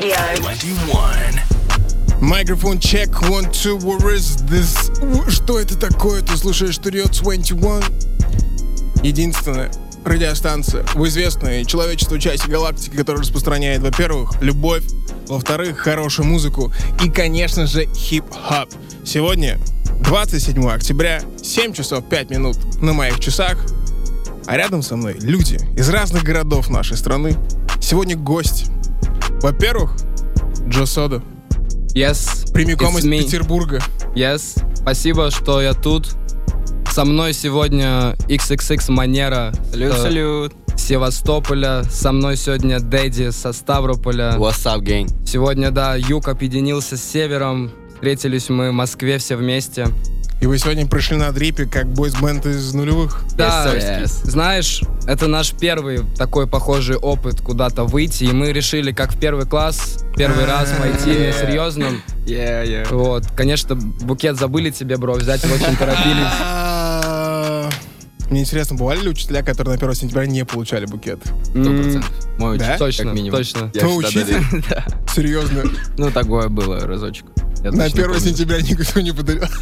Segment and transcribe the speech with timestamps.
[0.00, 0.16] studio.
[0.36, 1.40] 21.
[2.20, 4.90] Микрофон check, one, two, where is this?
[5.30, 6.22] Что это такое?
[6.22, 7.82] Ты слушаешь Studio 21?
[9.02, 9.70] Единственная
[10.04, 14.84] радиостанция в известной человечеству части галактики, которая распространяет, во-первых, любовь,
[15.28, 16.72] во-вторых, хорошую музыку
[17.02, 18.70] и, конечно же, хип-хоп.
[19.04, 19.58] Сегодня
[20.02, 23.58] 27 октября, 7 часов 5 минут на моих часах,
[24.46, 27.36] а рядом со мной люди из разных городов нашей страны.
[27.80, 28.66] Сегодня гость.
[29.42, 29.92] Во-первых,
[30.68, 31.22] Джо Сода.
[31.94, 33.18] Yes, Прямиком из me.
[33.20, 33.80] Петербурга.
[34.14, 36.10] Yes, спасибо, что я тут.
[36.92, 39.52] Со мной сегодня XXX Манера.
[39.70, 40.54] Салют, э, салют.
[40.76, 41.84] Севастополя.
[41.84, 44.34] Со мной сегодня Дэдди со Ставрополя.
[44.36, 45.08] What's up, gang?
[45.24, 47.70] Сегодня, да, юг объединился с севером.
[47.94, 49.86] Встретились мы в Москве все вместе.
[50.40, 53.24] И вы сегодня пришли на дрипе, как бойсбенд из нулевых.
[53.36, 54.06] Да, sir, yes.
[54.24, 59.44] знаешь, это наш первый такой похожий опыт куда-то выйти, и мы решили, как в первый
[59.44, 62.00] класс, первый раз пойти на серьезном.
[62.24, 62.94] Yeah, yeah.
[62.94, 66.32] Вот, конечно, букет забыли тебе, бро, взять очень торопились.
[66.40, 67.68] А,
[68.30, 71.18] Мне интересно, бывали ли учителя, которые на 1 сентября не получали букет?
[71.50, 72.10] Сто М, процентов.
[72.38, 72.64] Мой Да?
[72.64, 73.38] учитель, Точно, как минимум.
[73.38, 73.70] точно.
[73.74, 74.64] Я всегда учитель?
[74.70, 74.86] Да.
[75.14, 75.64] Серьезно?
[75.98, 77.26] Ну, такое было разочек.
[77.62, 78.20] Я На точно 1 помню.
[78.20, 79.42] сентября никто не подарил.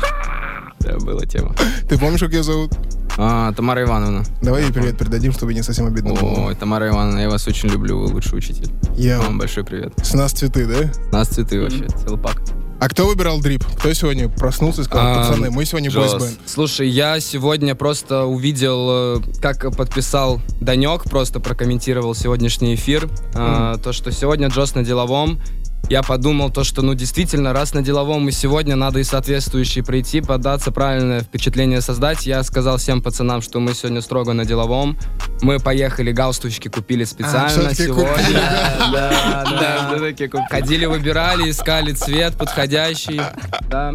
[0.80, 1.54] Да, была тема.
[1.88, 2.72] Ты помнишь, как ее зовут?
[3.16, 4.24] А, Тамара Ивановна.
[4.42, 6.46] Давай ей привет передадим, чтобы не совсем обидно было.
[6.46, 8.70] Ой, Тамара Ивановна, я вас очень люблю, вы лучший учитель.
[8.96, 9.18] Я.
[9.20, 9.92] Вам большой привет.
[10.02, 10.90] С нас цветы, да?
[11.10, 12.40] Нас цветы вообще, целый пак.
[12.80, 13.64] А кто выбирал дрип?
[13.76, 16.12] Кто сегодня проснулся и сказал, А, пацаны, мы сегодня Джос.
[16.12, 16.38] бойсбенд?
[16.46, 23.08] Слушай, я сегодня просто увидел, э, как подписал Данек, просто прокомментировал сегодняшний эфир.
[23.34, 25.40] А, То, что сегодня Джос на деловом.
[25.88, 30.20] Я подумал то, что, ну, действительно, раз на деловом и сегодня надо и соответствующие прийти,
[30.20, 32.26] податься, правильное впечатление создать.
[32.26, 34.98] Я сказал всем пацанам, что мы сегодня строго на деловом.
[35.40, 38.12] Мы поехали, галстучки купили специально всё-таки сегодня.
[38.12, 38.32] купили,
[38.92, 39.98] Да, да,
[40.30, 43.20] Да, Ходили, выбирали, искали цвет подходящий.
[43.70, 43.94] Да.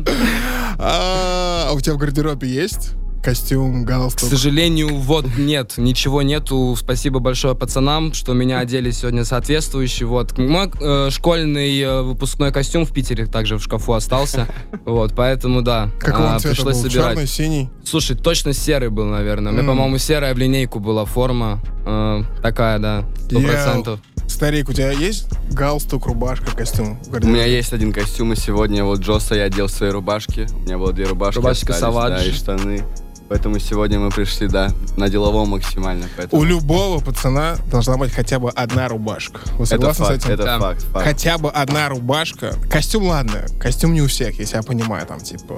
[0.80, 2.92] А а у тебя в гардеробе есть
[3.24, 4.30] костюм, К галстук?
[4.30, 6.76] сожалению, вот нет, ничего нету.
[6.78, 10.06] Спасибо большое пацанам, что меня одели сегодня соответствующий.
[10.06, 14.48] Вот мой э, школьный э, выпускной костюм в Питере также в шкафу остался.
[14.86, 16.90] Вот, поэтому да, Какого а, цвета пришлось был?
[16.90, 17.10] собирать.
[17.12, 17.70] Черный, синий?
[17.86, 19.52] Слушай, точно серый был, наверное.
[19.52, 21.62] У меня, по-моему, серая в линейку была форма.
[21.86, 24.00] Э, такая, да, сто процентов.
[24.28, 28.84] Старик, у тебя есть галстук, рубашка, костюм в У меня есть один костюм, и сегодня
[28.84, 30.48] вот Джоса я одел свои рубашки.
[30.54, 32.10] У меня было две рубашки Рубашка остались, Savage.
[32.10, 32.84] да, и штаны.
[33.34, 36.06] Поэтому сегодня мы пришли, да, на деловом максимально.
[36.16, 39.40] Поэтому У любого пацана должна быть хотя бы одна рубашка.
[39.58, 40.34] Вы это согласны факт, с этим?
[40.36, 40.60] это Да.
[40.60, 41.04] факт, факт.
[41.04, 42.54] Хотя бы одна рубашка.
[42.70, 45.56] Костюм, ладно, костюм не у всех, если я понимаю, там, типа,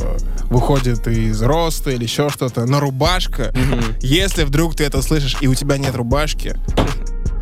[0.49, 2.65] выходит из роста или еще что-то.
[2.65, 3.53] Но рубашка,
[3.99, 6.55] если вдруг ты это слышишь и у тебя нет рубашки,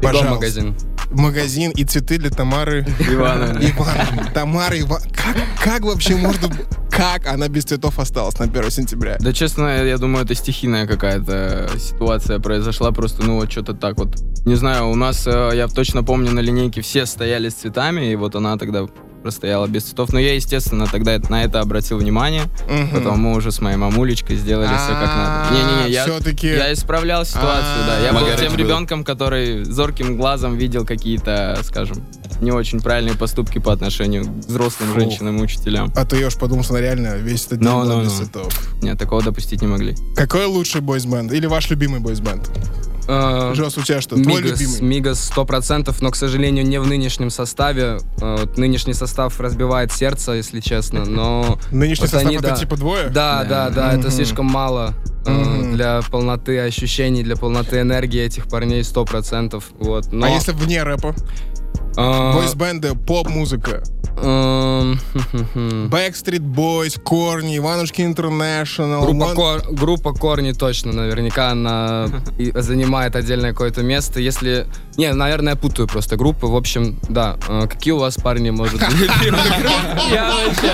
[0.04, 0.34] Пожалуйста.
[0.36, 0.76] магазин.
[1.12, 3.60] Магазин и цветы для Тамары Ивановна.
[3.78, 4.32] Ивановны.
[4.34, 5.12] Тамара Ивановна.
[5.14, 6.50] Как, как вообще можно...
[6.90, 9.18] Как она без цветов осталась на 1 сентября?
[9.20, 12.92] Да, честно, я думаю, это стихийная какая-то ситуация произошла.
[12.92, 14.22] Просто, ну, вот что-то так вот.
[14.46, 18.16] Не знаю, у нас, э, я точно помню, на линейке все стояли с цветами, и
[18.16, 18.86] вот она тогда
[19.24, 20.14] простояла без цветов.
[20.14, 22.44] Но я, естественно, тогда на это обратил внимание.
[22.70, 22.90] Мгм.
[22.92, 25.56] Потом мы уже с моей мамулечкой сделали все как надо.
[25.56, 26.06] Не-не-не, я,
[26.66, 28.00] я исправлял ситуацию, да.
[28.00, 32.04] Я был тем ребенком, который зорким глазом видел какие-то, скажем,
[32.42, 35.00] не очень правильные поступки по отношению к взрослым Фу.
[35.00, 35.92] женщинам и учителям.
[35.96, 38.12] А то я уж подумал, что она реально весь этот день No, была no, без
[38.12, 38.54] цветов.
[38.82, 39.96] Нет, такого допустить не могли.
[40.16, 41.32] Какой лучший бойсбенд?
[41.32, 42.50] Или ваш любимый бойсбенд?
[43.08, 44.16] Э, Джос, у тебя что?
[44.16, 44.82] Твой Мигас, любимый?
[44.82, 48.00] Мигас сто процентов, но, к сожалению, не в нынешнем составе.
[48.22, 51.60] Э, вот нынешний состав разбивает сердце, если честно, но...
[51.72, 52.56] Нынешний вот состав они, это да.
[52.56, 53.10] типа двое?
[53.10, 54.00] Да, да, да, Мгм.
[54.00, 54.94] это слишком мало
[55.26, 55.74] Мгм.
[55.76, 59.66] для полноты ощущений, для полноты энергии этих парней сто процентов.
[59.80, 60.26] Вот, но...
[60.26, 61.16] А если вне рэпа?
[61.98, 63.84] Э, Бойсбенды, поп-музыка.
[64.16, 65.88] хм-хм-хм.
[65.88, 69.02] Backstreet Boys, Корни, Иванушки Интернешнл.
[69.06, 72.08] Группа, One- Кор- группа Корни точно, наверняка она
[72.56, 74.20] занимает отдельное какое-то место.
[74.20, 74.68] Если...
[74.98, 76.46] Не, наверное, я путаю просто группы.
[76.46, 77.38] В общем, да.
[77.50, 79.10] Э, Какие у вас парни, может быть?
[80.12, 80.74] Я вообще...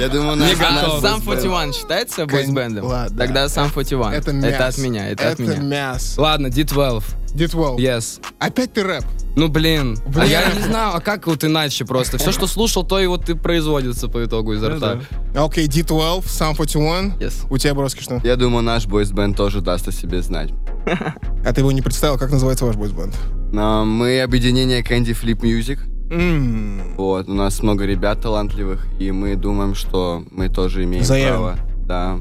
[0.00, 1.00] Я думаю, готов.
[1.02, 1.42] Сам бойсбенд.
[1.44, 2.86] 41 считается бойсбендом?
[2.86, 3.18] ладно.
[3.18, 4.12] Тогда сам 41.
[4.12, 4.60] Это мяс.
[4.60, 5.56] от меня, это, от меня.
[5.56, 6.14] мяс.
[6.16, 7.02] Ладно, D12.
[7.34, 7.76] D12.
[7.78, 8.20] Yes.
[8.38, 9.04] Опять ты рэп.
[9.34, 9.96] Ну, блин.
[10.06, 10.26] А Блин.
[10.30, 12.18] я не знаю, а как вот иначе просто?
[12.18, 15.00] Все, что слушал, то и вот и производится по итогу изо Ну рта.
[15.34, 17.14] Окей, D12, Сам 41.
[17.18, 17.46] Yes.
[17.48, 18.20] У тебя, Броски, что?
[18.24, 20.50] Я думаю, наш бойсбенд тоже даст о себе знать.
[21.44, 23.14] А ты его не представил, как называется ваш бойсбенд?
[23.52, 25.78] Но мы объединение Candy Flip Music.
[26.10, 31.30] М, Вот, у нас много ребят талантливых, и мы думаем, что мы тоже имеем Заявим.
[31.32, 31.56] право
[31.86, 32.18] да,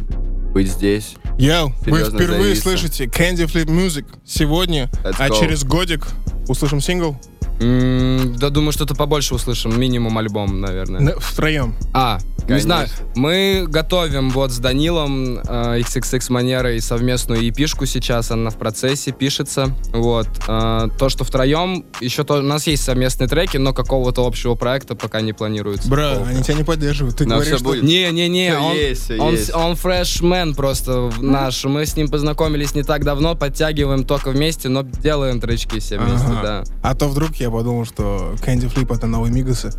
[0.54, 1.16] быть здесь.
[1.38, 2.62] Йоу, вы впервые зависла.
[2.72, 5.39] слышите Candy Flip Music сегодня, Let's а go.
[5.39, 6.06] через годик
[6.48, 7.18] услышим сингл.
[7.60, 9.80] М, Да, думаю, что-то побольше услышим.
[9.80, 11.00] Минимум альбом, наверное.
[11.01, 11.75] На- Втроем.
[11.94, 12.68] А, не Конечно.
[12.68, 12.90] знаю.
[13.16, 18.32] Мы готовим вот с Данилом э, XXX Манерой совместную епишку сейчас.
[18.32, 19.76] Она в процессе, пишется.
[19.94, 20.28] Вот.
[20.48, 24.96] Э, то, что втроем, еще то, у нас есть совместные треки, но какого-то общего проекта
[24.96, 25.90] пока не планируется.
[25.90, 26.30] Бра, Такого.
[26.30, 27.18] они тебя не поддерживают.
[27.18, 27.64] Ты Но говоришь, что...
[27.64, 27.84] будет.
[27.84, 29.54] Не-не-не, Всё он, есть, он, есть.
[29.56, 31.64] он фрешмен просто наш.
[31.66, 36.28] Мы с ним познакомились не так давно, подтягиваем только вместе, но делаем тречки все вместе,
[36.28, 36.42] Ага.
[36.42, 36.64] да.
[36.82, 39.72] А то вдруг я подумал, что Candy Flip это новые Мигасы.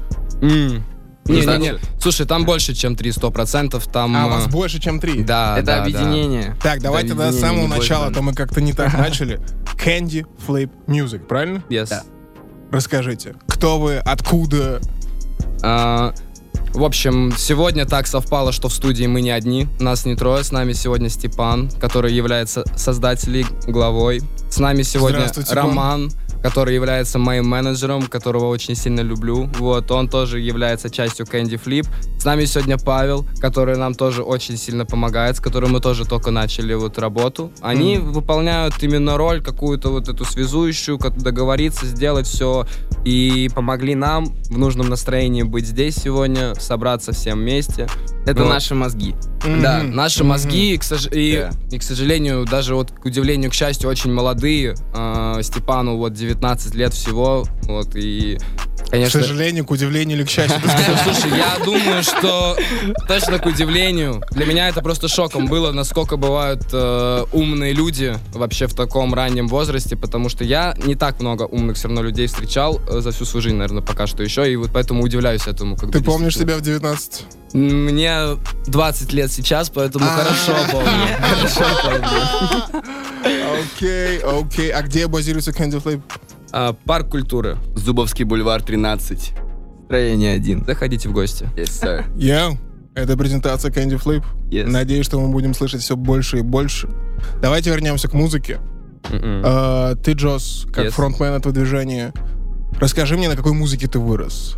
[1.28, 1.34] М.
[1.34, 1.70] Не-не-не.
[1.72, 3.90] Значит- Слушай, там больше, чем 3, 100%.
[3.92, 4.16] Там...
[4.16, 5.22] А, у э, вас больше, чем три?
[5.22, 5.82] Да, Это да, да.
[5.82, 6.56] объединение.
[6.62, 8.14] Так, давай Да, тогда с не, самого не больше, начала, а да.
[8.16, 9.40] то мы как-то не так начали.
[9.76, 11.62] Candy Flip Music, правильно?
[11.68, 11.88] Yes.
[11.90, 12.02] Да.
[12.70, 14.80] Расскажите, кто вы, откуда?
[15.62, 16.12] А,
[16.72, 19.68] в общем, сегодня так совпало, что в студии мы не одни.
[19.78, 20.42] Нас не трое.
[20.42, 24.22] С нами сегодня Степан, который является создателем, главой.
[24.50, 26.10] С нами сегодня Здравствуй, Степан.
[26.42, 29.48] Который является моим менеджером, которого очень сильно люблю.
[29.58, 31.86] Вот, он тоже является частью Candy Flip.
[32.18, 36.30] С нами сегодня Павел, который нам тоже очень сильно помогает, с которым мы тоже только
[36.30, 37.52] начали вот работу.
[37.60, 42.66] Они выполняют именно роль какую-то вот эту связующую, как договориться, сделать все.
[43.04, 47.88] И помогли нам в нужном настроении быть здесь сегодня, собраться всем вместе.
[48.26, 48.50] Это Вот.
[48.50, 49.14] наши мозги.
[49.60, 49.96] Да, Мгм.
[49.96, 50.28] наши Мгм.
[50.28, 51.50] мозги, и, к сож- и, Да.
[51.74, 54.76] и, к сожалению, даже вот, к удивлению, к счастью, очень молодые.
[54.94, 56.31] А, Степану вот 19
[56.74, 58.38] лет всего, вот, и,
[58.86, 59.20] К конечно...
[59.20, 60.60] сожалению, к удивлению или к счастью.
[61.04, 62.56] Слушай, я думаю, что
[63.08, 64.22] точно к удивлению.
[64.30, 69.48] Для меня это просто шоком было, насколько бывают э, умные люди вообще в таком раннем
[69.48, 73.24] возрасте, потому что я не так много умных все равно людей встречал э, за всю
[73.24, 75.76] свою жизнь, наверное, пока что еще, и вот поэтому удивляюсь этому.
[75.76, 77.22] Когда Ты помнишь себя в 19?
[77.54, 80.08] Мне 20 лет сейчас, поэтому А.
[80.08, 81.06] хорошо помню.
[81.20, 82.82] Хорошо помню.
[83.76, 84.70] Окей, окей.
[84.70, 86.00] А где базируется Candy Flip?
[86.52, 87.56] А, Парк культуры.
[87.74, 89.32] Зубовский бульвар 13.
[89.86, 90.64] Строение один.
[90.64, 91.48] Заходите в гости.
[91.56, 92.04] Yes, sir.
[92.16, 92.58] Yo,
[92.94, 94.24] это презентация Candy Flip.
[94.50, 94.66] Yes.
[94.68, 96.88] Надеюсь, что мы будем слышать все больше и больше.
[97.40, 98.58] Давайте вернемся к музыке.
[99.10, 99.42] М-м.
[99.44, 100.90] А, ты, Джос, как Yes.
[100.90, 102.12] фронтмен этого движения,
[102.78, 104.56] расскажи мне, на какой музыке ты вырос?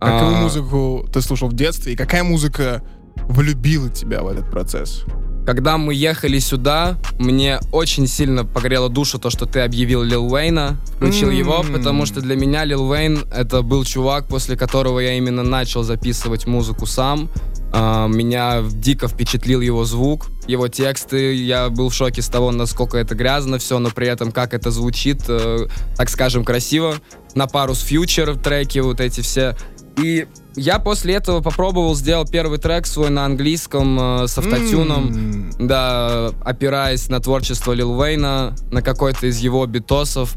[0.00, 1.92] Какую А, музыку ты слушал в детстве?
[1.92, 2.82] И какая музыка
[3.28, 5.04] влюбила тебя в этот процесс?
[5.44, 10.76] Когда мы ехали сюда, мне очень сильно погрело душу то, что ты объявил Лил Уэйна,
[10.96, 11.34] включил М.
[11.34, 15.82] его, потому что для меня Лил Уэйн это был чувак, после которого я именно начал
[15.82, 17.28] записывать музыку сам.
[17.74, 21.34] А, Меня дико впечатлил его звук, его тексты.
[21.34, 24.70] Я был в шоке с того, насколько это грязно все, но при этом как это
[24.70, 25.66] звучит, э,
[25.96, 26.96] так скажем, красиво.
[27.34, 29.56] На пару с фьючер треки вот эти все.
[29.96, 30.26] И
[30.56, 35.08] я после этого попробовал, сделал первый трек свой на английском э, с автотюном.
[35.08, 35.50] М.
[35.58, 40.34] Да, опираясь на творчество Лил Уэйна, на какой-то из его битосов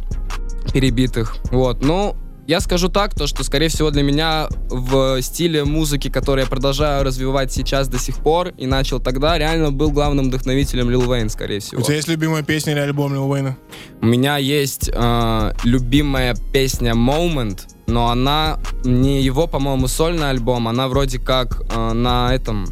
[0.74, 1.38] перебитых.
[1.52, 2.16] Вот, ну,
[2.48, 7.04] я скажу так, то, что, скорее всего, для меня в стиле музыки, который я продолжаю
[7.04, 11.60] развивать сейчас до сих пор, и начал тогда, реально был главным вдохновителем Лил Уэйн, скорее
[11.60, 11.82] всего.
[11.82, 13.58] У тебя есть любимая песня или альбом Лил Уэйна?
[14.02, 20.88] У меня есть э, любимая песня Moment, но она не его, по-моему, сольный альбом, она
[20.88, 22.68] вроде как э, на этом...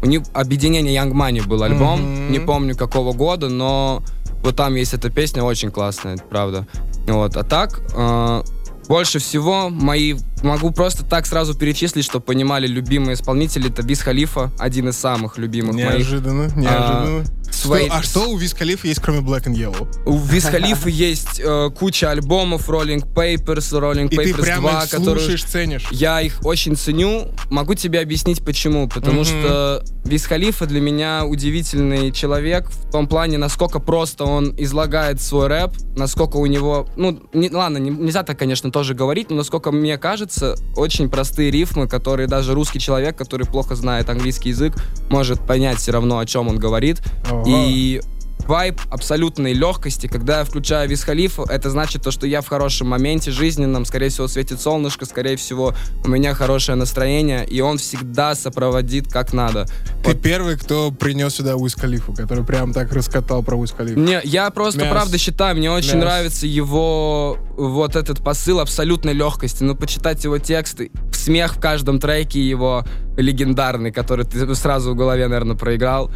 [0.00, 2.32] У них объединение Young Money был альбом, Мгм.
[2.32, 4.02] не помню какого года, но
[4.42, 6.66] вот там есть эта песня, очень классная, правда.
[7.06, 8.42] Вот, а так, э,
[8.88, 10.14] больше всего мои...
[10.42, 13.70] Могу просто так сразу перечислить, чтобы понимали любимые исполнители.
[13.70, 15.98] Это Биз Халифа, один из самых любимых моих.
[15.98, 17.24] Неожиданно, неожиданно.
[17.24, 17.88] Что- Suede.
[17.90, 19.88] а что у Виз Халифа есть, кроме Black and Yellow?
[20.06, 24.84] У Виз Халифа есть э, куча альбомов Rolling Papers, Rolling И ты Papers прямо 2,
[24.84, 25.18] их которые...
[25.18, 25.88] слушаешь, ценишь.
[25.90, 27.28] Я их очень ценю.
[27.50, 28.86] Могу тебе объяснить почему.
[28.88, 29.24] Потому Мгм.
[29.24, 35.48] что Виз Халифа для меня удивительный человек в том плане, насколько просто он излагает свой
[35.48, 36.86] рэп, насколько у него...
[36.96, 40.27] Ну, не- ладно, не- нельзя так, конечно, тоже говорить, но насколько мне кажется,
[40.76, 44.74] очень простые рифмы, которые даже русский человек, который плохо знает английский язык,
[45.10, 47.02] может понять все равно, о чем он говорит.
[47.30, 47.44] Ого.
[47.46, 48.00] И
[48.48, 52.88] вайб абсолютной легкости, когда я включаю Виз Халифа, это значит то, что я в хорошем
[52.88, 58.34] моменте жизненном, скорее всего, светит солнышко, скорее всего, у меня хорошее настроение, и он всегда
[58.34, 59.66] сопроводит как надо.
[60.02, 64.00] Ты первый, кто принес сюда Уиз Халифу, который прям так раскатал про Уиз Халифу.
[64.00, 64.90] Не, я просто Мяс.
[64.90, 66.04] правда считаю, мне очень Мяс.
[66.04, 69.62] нравится его вот этот посыл абсолютной легкости.
[69.62, 72.84] Ну, почитать его тексты, смех в каждом треке его
[73.18, 76.10] легендарный, который ты сразу в голове, наверное, проиграл.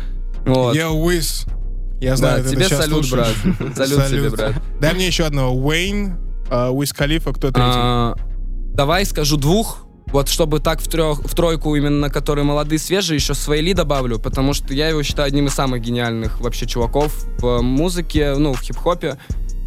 [0.46, 0.74] Вот.
[0.74, 1.44] Я Уиз.
[2.02, 3.36] Я Да, знаю, ты тебе это салют, слушаешь.
[3.60, 3.76] брат.
[3.76, 4.54] Салют тебе, брат.
[4.80, 5.54] Дай мне еще одного.
[5.54, 6.16] Уэйн,
[6.50, 7.60] а, Уиз Халифа, кто третий?
[7.62, 8.16] А,
[8.74, 9.86] давай скажу двух.
[10.06, 14.52] Вот чтобы так в, трех, в тройку именно, которые молодые, свежие, еще Свейли добавлю, потому
[14.52, 19.16] что я его считаю одним из самых гениальных вообще чуваков в музыке, ну, в хип-хопе.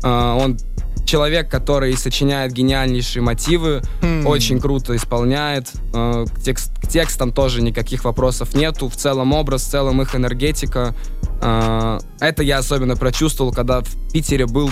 [0.04, 0.58] А, он
[1.06, 4.26] человек, который сочиняет гениальнейшие мотивы, Хм.
[4.28, 5.72] очень круто исполняет.
[5.94, 8.90] Э, К, текст- к текстам тоже никаких вопросов нету.
[8.90, 10.96] В целом образ, в целом их энергетика.
[11.42, 14.70] Э, Это я особенно прочувствовал, когда в Питере был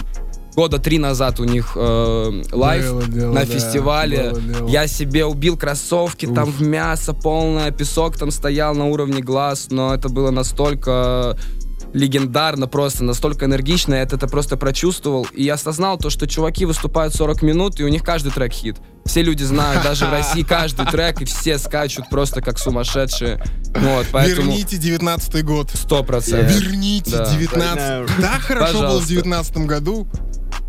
[0.56, 4.30] года три назад у них э, live Было дело, на да, фестивале.
[4.32, 4.68] было дело.
[4.70, 6.58] Я себе убил кроссовки, там Уф.
[6.60, 11.38] в мясо полное, песок там стоял на уровне глаз, но это было настолько
[11.94, 15.28] легендарно просто, настолько энергично, я это просто прочувствовал.
[15.34, 18.78] И я осознал то, что чуваки выступают 40 минут, и у них каждый трек хит.
[19.06, 23.42] Все люди знают, даже в России каждый трек, и все скачут просто как сумасшедшие.
[23.76, 24.52] Вот, поэтому...
[24.52, 25.70] Верните девятнадцатый год.
[25.74, 26.52] Сто процентов.
[26.52, 27.32] Верните Да.
[27.32, 29.10] 19 Так хорошо было в Пожалуйста.
[29.10, 30.08] девятнадцатом году.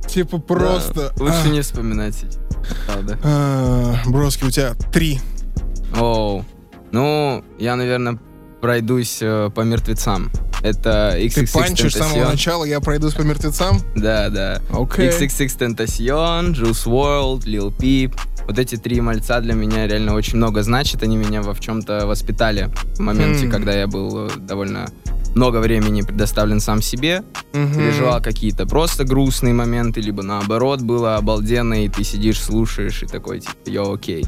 [0.08, 1.12] Типа просто...
[1.18, 2.24] Лучше а, не вспоминать.
[2.86, 3.18] Правда.
[3.22, 5.20] а, Броски, у тебя три.
[5.96, 6.44] Оу.
[6.92, 8.18] Ну, я, наверное,
[8.64, 10.30] пройдусь э, по мертвецам.
[10.62, 13.78] Это Ты XXX панчишь с самого начала, я пройдусь по мертвецам.
[13.94, 14.62] Да, да.
[14.72, 15.10] Окей.
[15.10, 18.18] XXX Tentacion, Juice WRLD, Lil Peep.
[18.46, 21.02] Вот эти три мальца для меня реально очень много значат.
[21.02, 23.50] Они меня во в чем-то воспитали в моменте, Хм.
[23.50, 24.86] когда я был э, довольно
[25.34, 27.74] много времени предоставлен сам себе, Мгм.
[27.74, 33.40] переживал какие-то просто грустные моменты, либо наоборот было обалденно, и ты сидишь, слушаешь, и такой,
[33.40, 34.24] типа, йо, окей.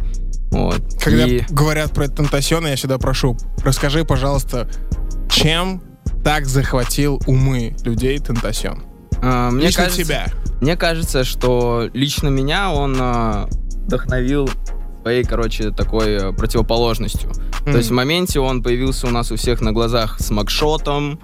[0.50, 0.80] Вот.
[1.02, 4.68] Когда И- говорят про Тентасиона, я всегда прошу, расскажи, пожалуйста,
[5.30, 5.82] чем
[6.24, 8.82] так захватил умы людей Тентасион?
[9.22, 10.26] а, мне Лично кажется, тебя.
[10.60, 13.48] Мне кажется, что лично меня он а,
[13.86, 14.48] вдохновил
[15.02, 17.30] своей, короче, такой э, противоположностью.
[17.64, 21.20] То есть в моменте он появился у нас у всех на глазах с макшотом,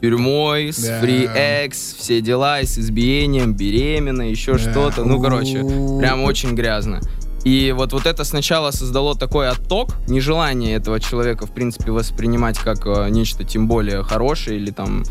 [0.00, 1.02] тюрьмой, с Да.
[1.02, 4.58] Free X, все дела, и с избиением, беременной, еще Да.
[4.58, 5.04] что-то.
[5.04, 5.60] Ну, короче,
[5.98, 7.00] прям очень грязно.
[7.44, 12.86] И вот, вот это сначала создало такой отток, нежелание этого человека, в принципе, воспринимать как
[12.86, 15.04] э, нечто тем более хорошее или там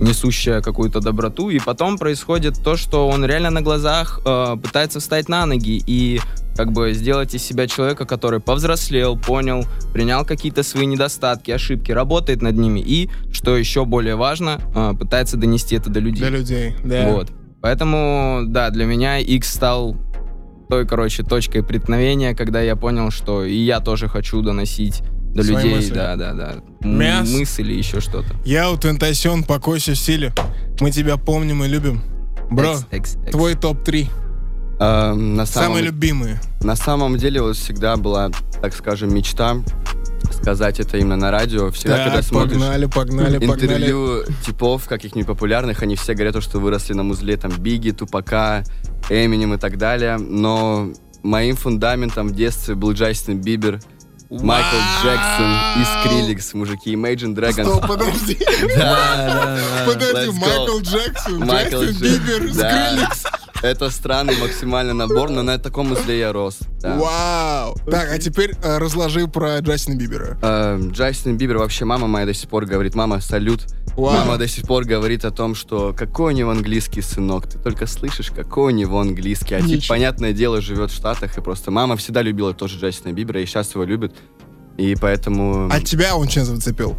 [0.00, 1.50] несущее какую-то доброту.
[1.50, 6.20] И потом происходит то, что он реально на глазах э, пытается встать на ноги и
[6.56, 12.42] как бы сделать из себя человека, который повзрослел, понял, принял какие-то свои недостатки, ошибки, работает
[12.42, 16.20] над ними и, что еще более важно, э, пытается донести это до людей.
[16.20, 17.08] Для людей, да.
[17.10, 17.30] Вот.
[17.60, 19.96] Поэтому, да, для меня X стал
[20.72, 25.02] той, короче, точкой преткновения, когда я понял, что и я тоже хочу доносить
[25.34, 25.92] до Свои людей, мысли.
[25.92, 27.30] да, да, да, Мяс.
[27.30, 28.28] мысли или еще что-то.
[28.46, 30.32] Я у Тентасион, покойся в силе.
[30.80, 32.00] Мы тебя помним и любим.
[32.50, 33.32] Бро, X, X, X.
[33.32, 34.08] твой топ-3.
[34.80, 36.40] А, на, самом, Самые любимые.
[36.62, 38.30] на самом деле вот всегда была,
[38.62, 39.58] так скажем, мечта
[40.32, 41.70] сказать это именно на радио.
[41.70, 43.64] Всегда, когда Так, смотришь погнали, погнали, погнали.
[43.64, 48.64] интервью типов каких-нибудь популярных, они все говорят, что выросли на музле там Биги, Тупака,
[49.12, 50.16] Эминем и так далее.
[50.16, 50.88] Но
[51.22, 53.80] моим фундаментом в детстве был Джастин Бибер,
[54.30, 57.64] Майкл Джексон и Skrillex, мужики, Imagine Dragons.
[57.64, 58.38] Стоп, подожди.
[59.86, 60.38] Подожди.
[60.38, 63.10] Майкл Джексон, Джастин Бибер, Да.
[63.62, 66.58] Это странный максимально набор, но на таком музле я рос.
[66.80, 66.96] да.
[66.98, 67.76] Вау.
[67.88, 70.36] Так, а теперь э, разложи про Джастина Бибера.
[70.42, 73.66] Э, Джастин Бибер, вообще мама моя до сих пор говорит, мама, салют.
[73.96, 74.14] Вау.
[74.14, 77.86] Мама до сих пор говорит о том, что какой у него английский сынок, ты только
[77.86, 79.54] слышишь, какой у него английский.
[79.54, 79.94] А тип, Ничего.
[79.94, 83.74] понятное дело, живет в Штатах, и просто мама всегда любила тоже Джастина Бибера, и сейчас
[83.74, 84.12] его любит.
[84.76, 86.96] И поэтому А тебя он чем зацепил?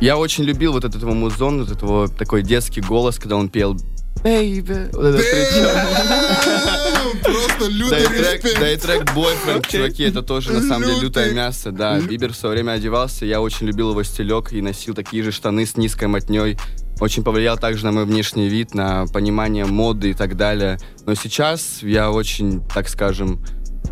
[0.00, 3.76] я очень любил вот этот его музон, вот этого такой детский голос, когда он пел
[4.24, 4.90] Baby.
[4.94, 5.70] Вот это кричал.
[7.22, 8.82] Просто Да лютый трек, да и респект.
[8.82, 12.00] трек Boyfriend, чуваки, это тоже на самом деле лютое мясо, да.
[12.00, 15.66] Бибер в свое время одевался, я очень любил его стилек и носил такие же штаны
[15.66, 16.56] с низкой мотней.
[17.00, 20.78] Очень повлиял также на мой внешний вид, на понимание моды и так далее.
[21.04, 23.44] Но сейчас я очень, так скажем,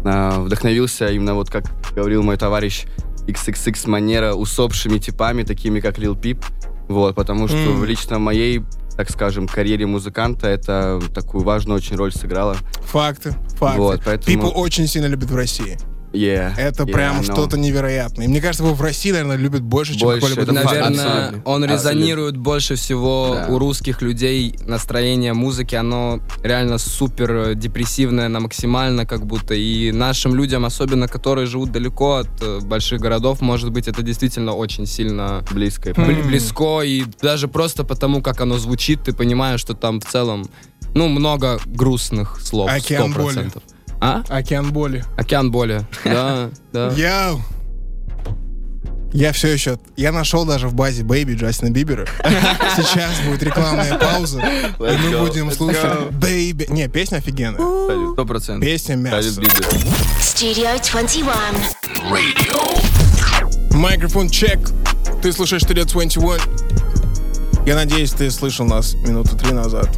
[0.04, 2.84] а, вдохновился именно вот как говорил мой товарищ
[3.26, 6.42] XXX манера усопшими типами, такими как Lil Peep.
[6.88, 8.62] Вот, потому что в лично моей,
[8.96, 12.56] так скажем, карьере музыканта это такую важную очень роль сыграло.
[12.84, 13.78] Факты, факты.
[13.78, 15.78] Вот, поэтому- People очень сильно любят в России.
[16.12, 18.26] Yeah, Это yeah, прям что-то невероятное.
[18.26, 20.52] И мне кажется, его в России, наверное, любят больше, чем Больше, какой-либо.
[20.52, 21.42] Наверное, Абсолютно.
[21.50, 21.72] он Абсолютно.
[21.72, 23.46] резонирует больше всего Да.
[23.54, 24.54] у русских людей.
[24.66, 29.54] Настроение музыки, оно реально супер э, депрессивное на максимально, как будто.
[29.54, 34.52] И нашим людям, особенно которые живут далеко от э, больших городов, может быть, это действительно
[34.52, 35.94] очень сильно Близкое.
[35.94, 36.02] Хм.
[36.02, 36.82] бли- близко.
[36.82, 40.46] И даже просто потому, как оно звучит, ты понимаешь, что там в целом,
[40.94, 42.70] ну, много грустных слов.
[42.70, 43.50] Океан боли.
[44.02, 44.26] 100%.
[44.28, 44.36] А?
[44.36, 45.04] Океан боли.
[45.16, 45.86] Океан боли.
[46.04, 46.92] Да, да.
[46.92, 47.40] Йоу!
[49.12, 49.78] Я все еще...
[49.96, 52.06] Я нашел даже в базе Baby Джастина Бибера.
[52.76, 55.84] Сейчас будет рекламная пауза, и мы будем слушать.
[56.12, 56.72] Baby...
[56.72, 57.60] Не, песня офигенная.
[58.14, 58.64] Сто процентов.
[58.66, 59.38] Песня мясо.
[59.38, 59.68] Бибер.
[60.18, 62.32] Studio 21.
[63.78, 64.70] Микрофон чек.
[65.20, 66.40] Ты слушаешь Studio 21.
[67.66, 69.90] Я надеюсь, ты слышал нас минуты три назад.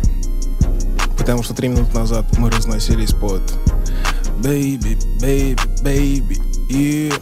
[1.16, 3.42] Потому что три минуты назад мы разносились под
[4.42, 6.38] Baby, baby, baby.
[6.68, 7.12] И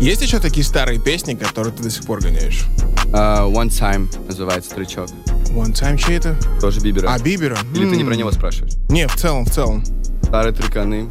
[0.00, 2.64] есть еще такие старые песни, которые ты до сих пор гоняешь?
[3.12, 5.08] А, One Time называется тречок.
[5.54, 6.36] One Time чей это?
[6.60, 7.08] Тоже Бибера.
[7.08, 7.56] А, Бибера?
[7.74, 8.74] Или ты не про него спрашиваешь?
[8.88, 9.82] Не, в целом, в целом.
[10.24, 11.08] Старые треканы.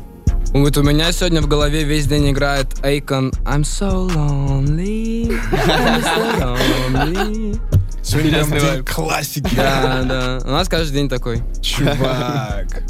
[0.53, 6.57] Вот у меня сегодня в голове весь день играет Akon I'm so lonely, I'm so
[6.91, 7.80] lonely.
[8.03, 9.55] Сегодня прям Интересный день классики.
[9.55, 10.39] Да, да.
[10.43, 11.41] У нас каждый день такой.
[11.61, 12.83] Чувак.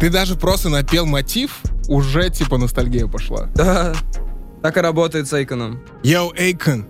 [0.00, 3.46] Ты даже просто напел мотив, уже типа ностальгия пошла.
[3.54, 3.94] Да.
[4.62, 5.80] Так и работает с Эйконом.
[6.02, 6.84] Йоу, Эйкон,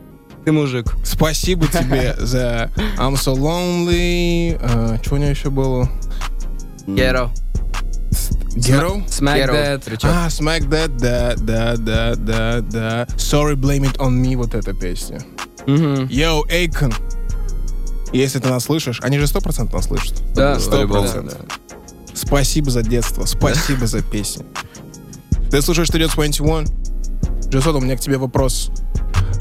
[0.45, 0.87] Ты мужик.
[1.05, 4.59] спасибо тебе за I'm so lonely.
[4.61, 5.89] А, Что у него еще было?
[6.87, 7.31] Ghetto.
[8.57, 9.07] Ghetto?
[9.07, 9.85] Smack that.
[9.85, 10.11] Тречок.
[10.12, 13.05] А, Smack That, да, да, да, да, да.
[13.17, 15.21] Sorry, Blame It On Me, вот эта песня.
[15.67, 16.93] Йоу, Эйкон.
[18.12, 20.14] Если ты нас слышишь, они же сто процентов нас слышат.
[20.35, 21.38] Да, Сто процентов.
[22.14, 24.45] Спасибо за детство, спасибо за песни.
[25.50, 26.67] Ты слушаешь Studio 21?
[27.49, 28.71] Джесот, у меня к тебе вопрос.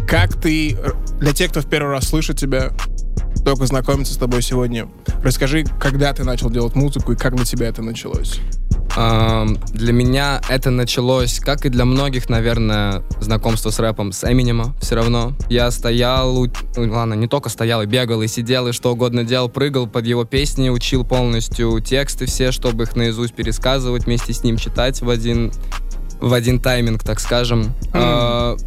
[0.07, 0.77] Как ты,
[1.19, 2.71] для тех, кто в первый раз слышит тебя,
[3.43, 4.87] только знакомится с тобой сегодня,
[5.23, 8.39] расскажи, когда ты начал делать музыку и как для тебя это началось?
[8.95, 14.95] Для меня это началось, как и для многих, наверное, знакомство с рэпом с Эминема все
[14.95, 15.33] равно.
[15.49, 19.23] Я стоял, у- ну, ладно, не только стоял, и бегал, и сидел, и что угодно
[19.23, 24.43] делал, прыгал под его песни, учил полностью тексты все, чтобы их наизусть пересказывать, вместе с
[24.43, 25.51] ним читать в один,
[26.19, 27.73] в один тайминг, так скажем.
[27.93, 28.57] А,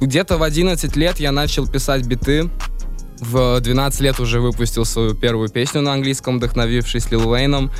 [0.00, 2.48] Где-то в 11 лет я начал писать биты,
[3.20, 7.70] в 12 лет уже выпустил свою первую песню на английском, вдохновившись Лил Уэйном.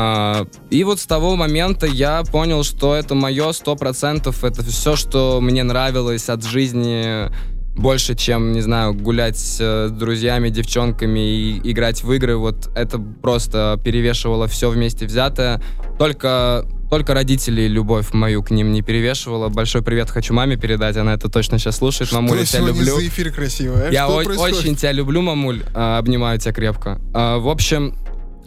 [0.00, 4.94] А, и вот с того момента я понял, что это мое сто процентов, это все,
[4.94, 7.28] что мне нравилось от жизни
[7.74, 12.36] больше, чем, не знаю, гулять с э, друзьями, девчонками и играть в игры.
[12.36, 15.60] Вот это просто перевешивало все вместе взятое.
[15.98, 19.48] Только, только родители любовь мою к ним не перевешивала.
[19.48, 22.12] Большой привет хочу маме передать, она это точно сейчас слушает.
[22.12, 22.96] Мамуля, тебя люблю.
[22.96, 23.90] за эфир красивый, а?
[23.90, 25.64] Я о- очень тебя люблю, мамуль.
[25.74, 27.00] А, обнимаю тебя крепко.
[27.14, 27.94] А, в общем,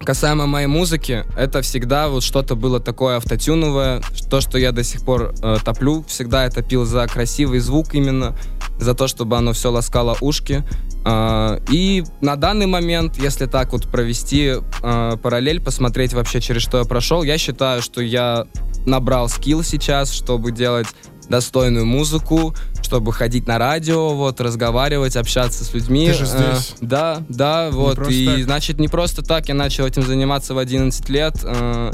[0.06, 4.02] касаемо моей музыки, это всегда вот что-то было такое автотюновое.
[4.30, 8.36] То, что я до сих пор э, топлю, всегда я топил за красивый звук именно,
[8.80, 10.64] за то, чтобы оно все ласкало ушки.
[11.04, 16.80] А, и на данный момент, если так вот провести а, параллель, посмотреть вообще, через что
[16.80, 18.46] я прошел, я считаю, что я
[18.86, 20.88] набрал скилл сейчас, чтобы делать
[21.30, 22.54] достойную музыку,
[22.92, 26.08] чтобы ходить на радио, вот, разговаривать, общаться с людьми.
[26.08, 26.76] Ты же Э, здесь.
[26.82, 27.98] да, да, вот.
[28.10, 28.44] И, так.
[28.44, 31.36] значит, не просто так я начал этим заниматься в 11 лет.
[31.44, 31.92] Э,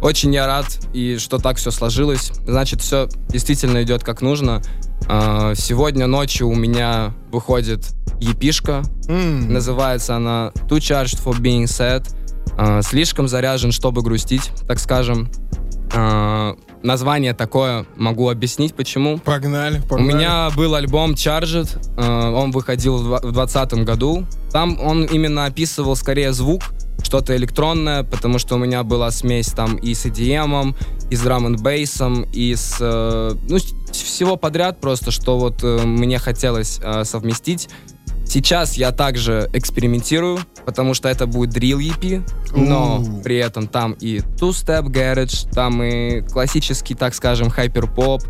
[0.00, 2.30] Очень я рад, и что так все сложилось.
[2.46, 4.62] Значит, все действительно идет как нужно.
[5.08, 7.80] Э, Сегодня ночью у меня выходит
[8.20, 8.82] епишка.
[9.08, 12.06] М, Называется она Too Charged for Being Sad.
[12.56, 15.28] Э, Слишком заряжен, чтобы грустить, так скажем.
[16.86, 19.18] Название такое, могу объяснить почему.
[19.18, 20.08] Погнали, У погнали.
[20.14, 24.24] меня был альбом Charged, э, он выходил в 2020 году.
[24.52, 26.62] Там он именно описывал скорее звук,
[27.02, 30.76] что-то электронное, потому что у меня была смесь там и с EDM,
[31.10, 33.58] и с драм н бейсом, и с э, ну,
[33.90, 37.68] всего подряд просто, что вот э, мне хотелось э, совместить.
[38.26, 44.18] Сейчас я также экспериментирую, потому что это будет drill EP, но при этом там и
[44.18, 48.22] two-step garage, там и классический, так скажем, хайпер-поп,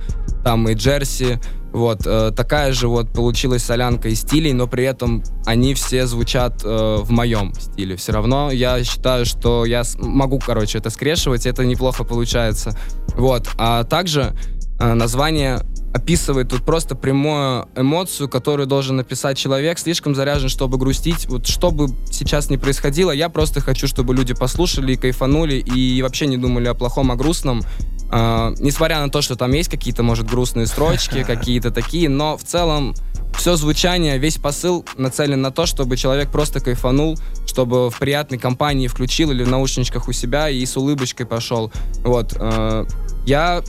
[0.44, 1.40] там и джерси.
[1.72, 6.62] Вот, э, такая же вот получилась солянка из стилей, но при этом они все звучат
[6.64, 7.96] э, в моем стиле.
[7.96, 12.78] Все равно я считаю, что я могу, короче, это скрешивать, это неплохо получается.
[13.14, 14.34] Вот, а также
[14.78, 15.60] э, название
[15.96, 21.26] описывает тут просто прямую эмоцию, которую должен написать человек, слишком заряжен, чтобы грустить.
[21.26, 26.02] Вот что бы сейчас ни происходило, я просто хочу, чтобы люди послушали и кайфанули, и
[26.02, 27.62] вообще не думали о плохом, о грустном.
[28.10, 32.44] А, несмотря на то, что там есть какие-то, может, грустные строчки, какие-то такие, но в
[32.44, 32.94] целом
[33.38, 38.86] все звучание, весь посыл нацелен на то, чтобы человек просто кайфанул, чтобы в приятной компании
[38.86, 41.72] включил или в наушничках у себя и с улыбочкой пошел.
[42.04, 42.34] Вот.
[42.38, 42.86] э,
[43.26, 43.62] Я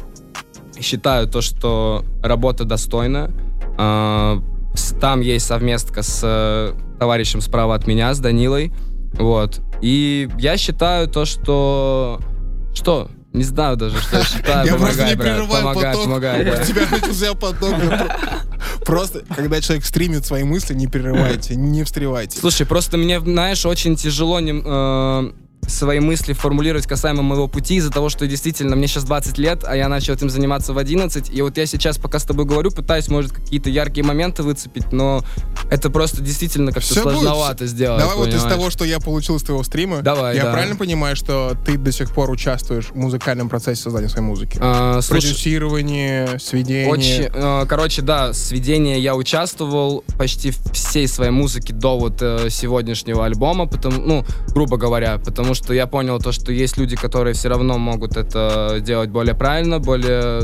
[0.81, 3.31] считаю то, что работа достойна.
[3.77, 4.41] А,
[5.01, 8.71] Там есть совместка с э, товарищем справа от меня, с Данилой.
[9.13, 9.61] Вот.
[9.81, 12.19] И я считаю то, что...
[12.73, 13.09] Что?
[13.33, 14.65] Не знаю даже, что я считаю.
[14.67, 15.27] Я просто не брат.
[15.35, 16.03] прерываю Помогай, поток.
[16.05, 17.75] помогай, У тебя начался поток.
[18.85, 22.39] Просто, когда человек стримит свои мысли, не прерывайте, не встревайте.
[22.39, 25.31] Слушай, просто мне, знаешь, очень тяжело нем- э,
[25.67, 29.75] свои мысли формулировать касаемо моего пути из-за того, что действительно мне сейчас 20 лет, а
[29.75, 31.29] я начал этим заниматься в 11.
[31.29, 35.23] И вот я сейчас, пока с тобой говорю, пытаюсь, может, какие-то яркие моменты выцепить, но
[35.69, 37.03] это просто действительно как-то будет.
[37.03, 37.99] сложновато сделать.
[37.99, 38.53] Давай вот из понимаешь?
[38.53, 40.51] того, что я получил из твоего стрима, Давай, я да.
[40.53, 44.57] правильно понимаю, что ты до сих пор участвуешь в музыкальном процессе создания своей музыки?
[44.61, 46.87] А, слушай, Продюсирование, сведение.
[46.87, 52.49] Очень, э, короче, да, с сведения я участвовал почти всей своей музыки до вот э,
[52.49, 57.33] сегодняшнего альбома, потому, ну, грубо говоря, потому что я понял то, что есть люди, которые
[57.33, 60.43] все равно могут это делать более правильно, более,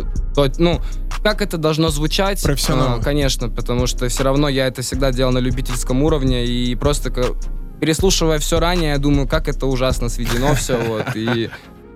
[0.58, 0.82] ну,
[1.24, 2.42] как это должно звучать.
[2.44, 3.00] Профессионально.
[3.00, 7.12] Э, конечно, потому что все равно я это всегда делал на любительском уровне и просто
[7.80, 11.50] переслушивая все ранее, я думаю, как это ужасно сведено все, вот, и...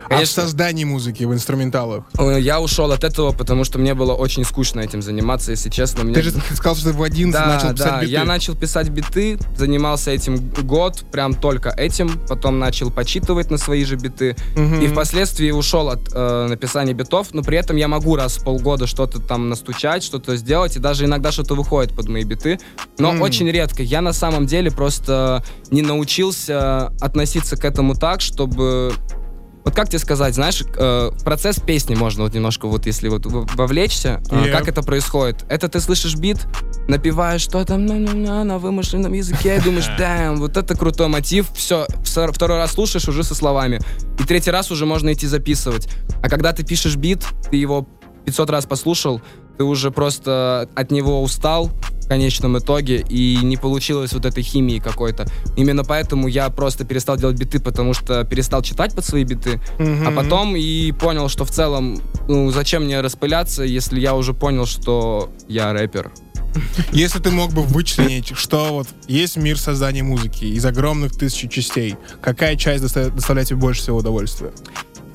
[0.07, 2.05] А в Конечно, создании музыки, в инструменталах?
[2.17, 6.05] э, я ушел от этого, потому что мне было очень скучно этим заниматься, если честно.
[6.05, 6.13] Мне...
[6.13, 8.11] Ты же сказал, что ты в 11 Да, начал писать да, биты.
[8.11, 13.83] я начал писать биты, занимался этим год, прям только этим, потом начал почитывать на свои
[13.83, 14.79] же биты, Мгм.
[14.79, 18.87] и впоследствии ушел от э, написания битов, но при этом я могу раз в полгода
[18.87, 22.59] что-то там настучать, что-то сделать, и даже иногда что-то выходит под мои биты,
[22.97, 23.21] но М.
[23.21, 23.83] очень редко.
[23.83, 28.93] Я на самом деле просто не научился относиться к этому так, чтобы
[29.67, 34.21] вот как тебе сказать, знаешь, э, процесс песни можно вот немножко, вот если вот вовлечься,
[34.31, 34.51] э, Yep.
[34.53, 35.43] как это происходит.
[35.49, 36.37] Это ты слышишь бит,
[36.87, 41.47] напеваешь, что там на, на, на, на вымышленном языке, думаешь, дэм, вот это крутой мотив,
[41.53, 43.81] все, второй раз слушаешь уже со словами,
[44.17, 45.89] и третий раз уже можно идти записывать.
[46.23, 47.89] А когда ты пишешь бит, ты его
[48.23, 49.21] 500 раз послушал,
[49.57, 51.71] ты уже просто от него устал
[52.07, 55.27] в конечном итоге, и не получилось вот этой химии какой-то.
[55.57, 60.07] Именно поэтому я просто перестал делать биты, потому что перестал читать под свои биты, Мгм.
[60.07, 64.65] а потом и понял, что в целом, ну, зачем мне распыляться, если я уже понял,
[64.65, 66.09] что я рэпер.
[66.93, 71.97] Если ты мог бы вычленить, что вот есть мир создания музыки из огромных тысяч частей,
[72.21, 74.51] какая часть доста- доставляет тебе больше всего удовольствия?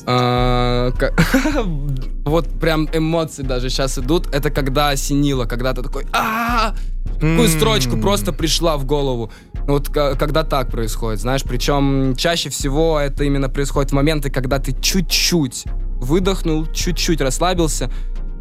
[0.07, 0.93] А,
[2.25, 4.29] Вот прям эмоции даже сейчас идут.
[4.35, 6.75] Это когда осенило, когда ты такой, а
[7.23, 9.31] Какую строчку просто пришла в голову.
[9.69, 14.73] Вот когда так происходит, знаешь, причем чаще всего это именно происходит в моменты, когда ты
[14.73, 15.65] чуть-чуть
[16.01, 17.93] выдохнул, чуть-чуть расслабился,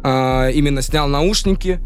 [0.02, 1.80] а, именно снял наушники,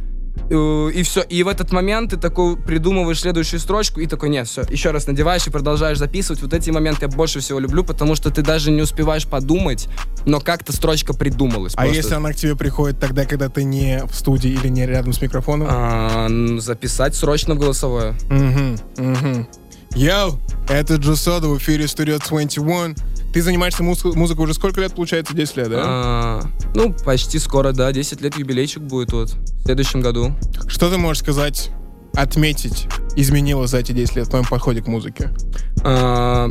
[0.49, 1.23] и все.
[1.23, 5.07] И в этот момент ты такой придумываешь следующую строчку и такой, нет, все, еще раз
[5.07, 6.43] надеваешь и продолжаешь записывать.
[6.43, 9.89] Вот эти моменты я больше всего люблю, потому что ты даже не успеваешь подумать,
[10.25, 11.75] но как-то строчка придумалась.
[11.75, 11.97] А просто.
[11.97, 15.21] если она к тебе приходит тогда, когда ты не в студии или не рядом с
[15.21, 15.69] микрофоном?
[15.71, 16.29] А,
[16.59, 18.15] записать срочно в голосовое.
[18.31, 19.47] Угу, угу.
[19.95, 22.97] Йоу, это Джо Сода в эфире Studio 21.
[23.37, 25.35] Ты занимаешься муз- музыкой уже сколько лет, получается?
[25.37, 25.83] 10 лет, да?
[25.85, 26.43] А,
[26.75, 30.33] ну, почти скоро, да, 10 лет юбилейчик будет вот в следующем году.
[30.67, 31.69] Что ты можешь сказать,
[32.15, 35.35] отметить, изменилось за эти 10 лет в твоем подходе к музыке?
[35.85, 36.49] А,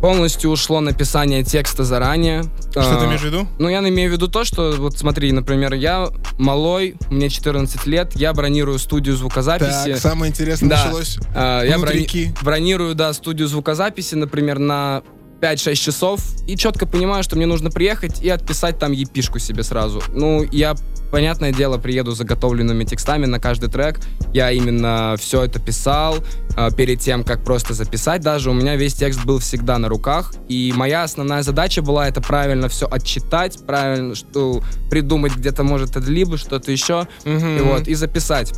[0.00, 2.44] полностью ушло написание текста заранее.
[2.70, 3.46] Что А, ты имеешь в виду?
[3.58, 6.08] Ну, я имею в виду то, что, вот смотри, например, я
[6.38, 9.92] малой, мне 14 лет, я бронирую студию звукозаписи.
[9.92, 10.82] Так, самое интересное Да.
[10.82, 11.18] началось.
[11.34, 15.02] А, я брони- бронирую, да, студию звукозаписи, например, на
[15.40, 20.02] 5-6 часов, и четко понимаю, что мне нужно приехать и отписать там епишку себе сразу.
[20.12, 20.74] Ну, я,
[21.10, 24.00] понятное дело, приеду с заготовленными текстами на каждый трек.
[24.34, 26.18] Я именно все это писал
[26.56, 28.50] а, перед тем, как просто записать даже.
[28.50, 32.68] У меня весь текст был всегда на руках, и моя основная задача была это правильно
[32.68, 37.56] все отчитать, правильно что придумать где-то, может, либо что-то еще, Мгм.
[37.56, 38.52] и вот, и записать.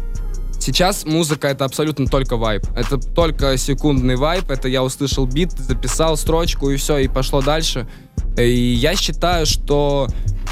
[0.63, 2.65] Сейчас музыка это абсолютно только вайп.
[2.77, 4.49] Это только секундный вайп.
[4.49, 7.89] Это я услышал бит, записал строчку и все, и пошло дальше.
[8.39, 10.07] И я считаю, что,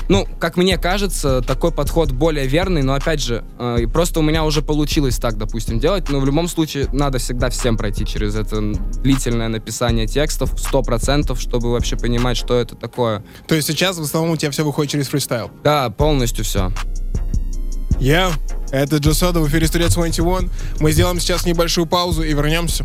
[0.09, 4.43] ну, как мне кажется, такой подход более верный, но опять же, э, просто у меня
[4.43, 6.09] уже получилось так, допустим, делать.
[6.09, 8.61] Но в любом случае надо всегда всем пройти через это
[9.03, 13.23] длительное написание текстов, 100%, чтобы вообще понимать, что это такое.
[13.47, 15.53] То есть сейчас в основном у тебя все выходит через фристайл.
[15.63, 16.73] Да, полностью все.
[18.01, 18.33] Я,
[18.71, 20.51] это Джо Сода в эфире Studio 21.
[20.81, 22.85] Мы сделаем сейчас небольшую паузу и вернемся.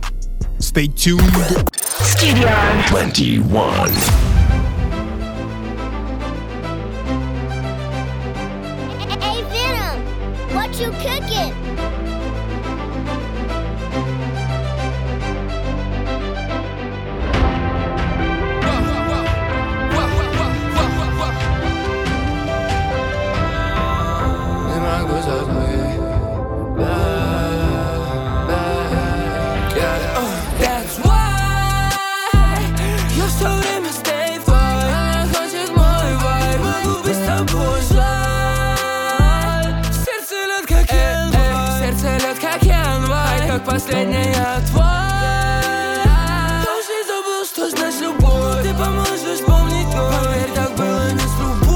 [0.59, 1.69] Stay tuned.
[1.99, 2.49] Studio
[2.89, 4.34] 21.
[43.85, 45.83] последняя твоя
[46.65, 48.63] Я уже забыл, что значит любовь.
[48.63, 51.67] Ты поможешь вспомнить мой Поверь, так было не с любовью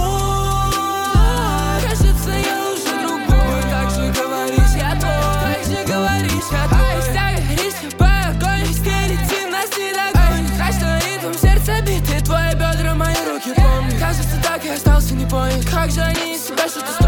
[1.84, 3.62] Кажется, я уже другой.
[3.70, 5.36] Так же говоришь, я твой.
[5.44, 6.82] Так же говоришь, я твой.
[6.82, 12.96] Ай, ставь риск, огонь Стерети нас не догонь Ай, что ритм сердца биты Твои бедра,
[12.96, 16.99] мои руки, помни Кажется, так и остался не понят Как же они себя что-то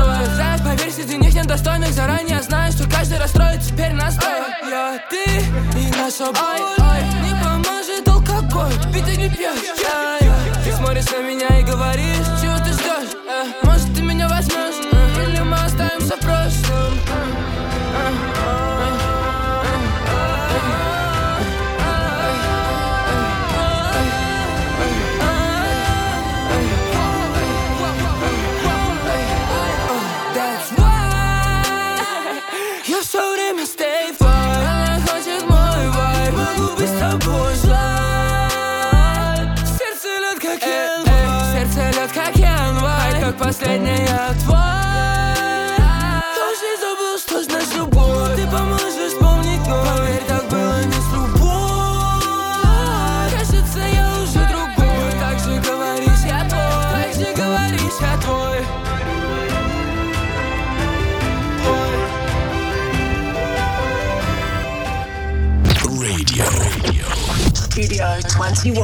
[1.01, 5.23] среди них недостойных Заранее знаю, что каждый расстроит Теперь настрой Я, ты
[5.79, 9.59] и наш обои Ой, Не поможет алкоголь, ведь ты не пьешь.
[10.63, 13.15] Ты смотришь на меня и говоришь Чего ты ждешь?
[13.27, 14.85] Э, Может, ты меня возьмешь?
[14.91, 16.91] Э, Или мы останемся в прошлом?
[37.23, 37.77] Тобой слайд
[39.77, 44.61] Сердце лед как январь Сердце лед как январь Как последняя тварь
[67.81, 68.75] Studio 21.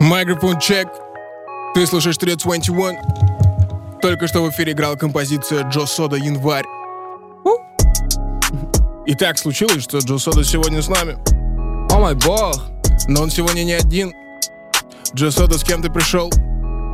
[0.00, 0.86] Микрофон чек.
[1.74, 2.98] Ты слушаешь Studio 21.
[4.02, 6.66] Только что в эфире играла композиция Джо Сода «Январь».
[9.06, 11.16] И так случилось, что Джо Сода сегодня с нами.
[11.90, 12.54] О мой бог!
[13.08, 14.12] Но он сегодня не один.
[15.14, 16.30] Джо Сода, с кем ты пришел?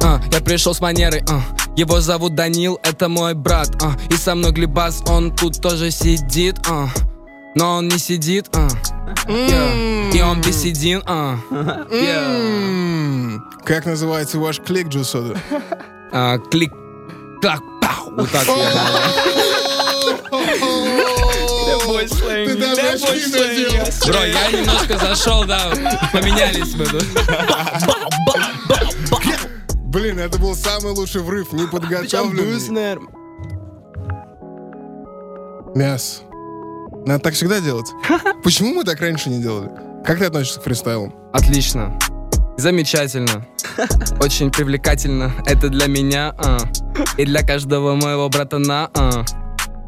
[0.05, 1.43] А, я пришел с манерой, а.
[1.75, 3.97] Его зовут Данил, это мой брат, а.
[4.09, 6.89] И со мной Глебас, он тут тоже сидит, а.
[7.55, 8.69] Но он не сидит, а.
[9.27, 10.13] Yeah.
[10.13, 11.37] И он беседин, а.
[11.91, 13.39] Yeah.
[13.65, 15.41] Как называется ваш клик, Джо Сода?
[16.13, 16.73] А, клик,
[17.41, 18.15] клак, пау.
[18.17, 18.55] Вот так я.
[22.47, 23.73] Ты даже очки надел.
[24.07, 25.71] Бро, я немножко зашел, да,
[26.13, 27.05] поменялись мы тут.
[29.87, 32.99] Блин, это был самый лучший врыв, неподготовленный.
[35.75, 36.23] Мяс.
[37.07, 37.87] Надо так всегда делать.
[38.45, 39.71] Почему мы так раньше не делали?
[40.05, 41.15] Как ты относишься к фристайлам?
[41.33, 41.99] Отлично.
[42.57, 43.47] Замечательно.
[44.21, 45.33] Очень привлекательно.
[45.47, 46.59] Это для меня, а.
[47.17, 49.25] И для каждого моего братана, а.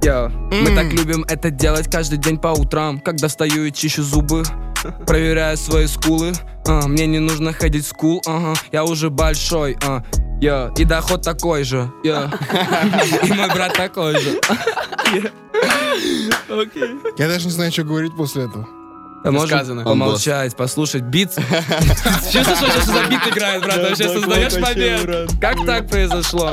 [0.03, 0.29] Йо.
[0.51, 4.42] Мы так любим это делать каждый день по утрам, когда встаю и чищу зубы.
[5.07, 6.33] Проверяю свои скулы.
[6.66, 8.55] а, мне не нужно ходить в скул, ага.
[8.72, 10.03] Я уже большой, а.
[10.40, 10.72] Йо.
[10.77, 11.90] И доход такой же.
[12.03, 12.31] Йо.
[13.22, 14.40] И мой брат такой же.
[17.17, 18.69] Я даже не знаю, что говорить после этого.
[19.24, 19.85] А Можем сказано.
[19.85, 21.30] помолчать, послушать бит.
[22.32, 23.78] Чувствуешь, что сейчас за бит играет, брат?
[23.78, 25.30] Вообще создаешь момент.
[25.40, 26.52] Как так произошло?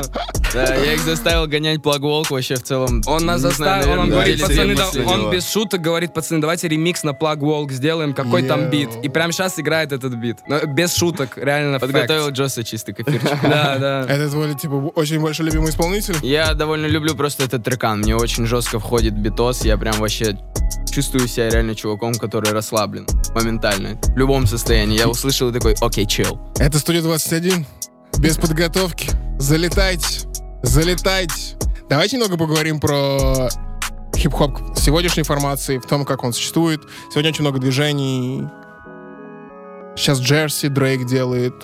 [0.52, 3.02] Да, я их заставил гонять плагволк вообще в целом.
[3.06, 7.70] Он нас заставил, он говорит, пацаны, он без шуток говорит, пацаны, давайте ремикс на Walk
[7.72, 8.90] сделаем, какой там бит.
[9.02, 10.38] И прямо сейчас играет этот бит.
[10.68, 12.30] Без шуток, реально Подготовил.
[12.30, 13.36] Джоса чисто к эфирчику.
[13.50, 14.06] Да, да.
[14.08, 16.16] Это твой, типа, очень большой любимый исполнитель?
[16.22, 18.00] Я довольно люблю просто этот трекан.
[18.00, 19.64] Мне очень жестко входит битос.
[19.64, 20.38] Я прям вообще
[20.90, 23.06] чувствую себя реально чуваком, который расслаблен.
[23.34, 23.98] Моментально.
[24.14, 24.98] В любом состоянии.
[24.98, 26.38] Я услышал и такой, окей, чил.
[26.58, 27.66] Это студия 21.
[28.18, 29.10] Без подготовки.
[29.38, 30.28] Залетайте.
[30.62, 31.56] Залетайте.
[31.88, 33.48] Давайте немного поговорим про
[34.14, 36.82] хип-хоп сегодняшней формации, в том, как он существует.
[37.10, 38.44] Сегодня очень много движений.
[39.96, 41.54] Сейчас Джерси Дрейк делает.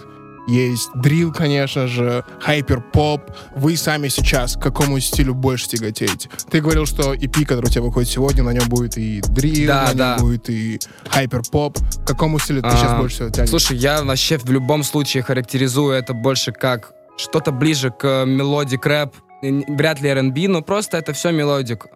[0.47, 3.21] Есть дрил, конечно же, hyperpop.
[3.57, 6.29] Вы сами сейчас к какому стилю больше тяготеете?
[6.51, 9.83] Ты говорил, что EP, который у тебя выходит сегодня, на нем будет и дрил, Да,
[9.85, 10.17] на нем да.
[10.19, 10.79] будет и
[11.09, 11.79] hyperpop.
[12.05, 13.51] К какому стилю ты сейчас А, больше всего тянешь?
[13.51, 19.15] Слушай, я вообще в любом случае характеризую это больше как что-то ближе к melodic рэп.
[19.43, 21.87] Вряд ли R&B, но просто это все melodic.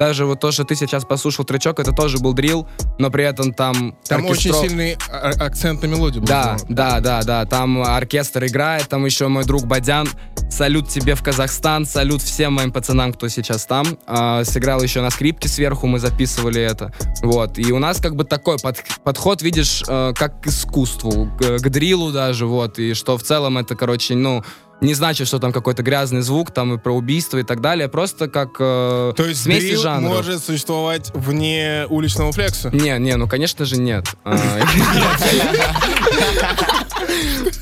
[0.00, 2.66] Даже вот то, что ты сейчас послушал тречок, это тоже был дрил,
[2.98, 3.96] но при этом там...
[4.08, 6.20] Там очень оркестро- сильный а- а- акцент на мелодию.
[6.22, 6.74] был Да, сделан.
[6.74, 7.44] да, да, да.
[7.46, 10.08] Там оркестр играет, там еще мой друг Бадян.
[10.50, 13.86] Салют тебе в Казахстан, салют всем моим пацанам, кто сейчас там.
[14.06, 16.92] А, сыграл еще на скрипке сверху, мы записывали это.
[17.22, 17.58] Вот.
[17.58, 21.68] И у нас как бы такой под- подход, видишь, э, как к искусству, к, к
[21.70, 22.78] дрилу даже, вот.
[22.78, 24.44] И что в целом это, короче, ну,
[24.80, 28.28] не значит, что там какой-то грязный звук, там и про убийство и так далее, просто
[28.28, 30.16] как э, То есть смесь дрил жанров.
[30.16, 32.70] может существовать вне уличного флекса?
[32.70, 34.04] Не, не, ну конечно же нет.
[34.24, 34.36] А,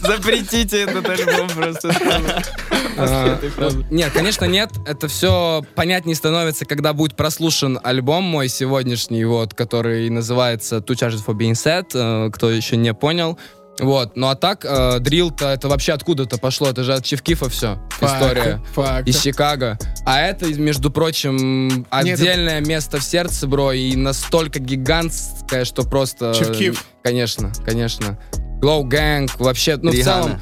[0.01, 1.95] Запретите этот альбом просто.
[2.97, 3.39] А,
[3.91, 4.71] Нет, конечно, нет.
[4.87, 11.25] Это все понятнее становится, когда будет прослушан альбом мой сегодняшний, вот, который называется Two Charges
[11.25, 13.39] for Being Sad, э, кто еще не понял.
[13.81, 17.79] Вот, ну а так, э, дрил-то это вообще откуда-то пошло, это же от Чевкифа все,
[18.01, 18.63] история.
[18.75, 19.09] Факт.
[19.09, 19.79] Из Чикаго.
[20.05, 26.35] А это, между прочим, отдельное место в сердце, бро, и настолько гигантское, что просто...
[26.35, 26.85] Чевкиф.
[27.03, 28.19] Конечно, конечно.
[28.61, 30.23] Glow Gang, вообще, ну в Рихана.
[30.23, 30.41] целом,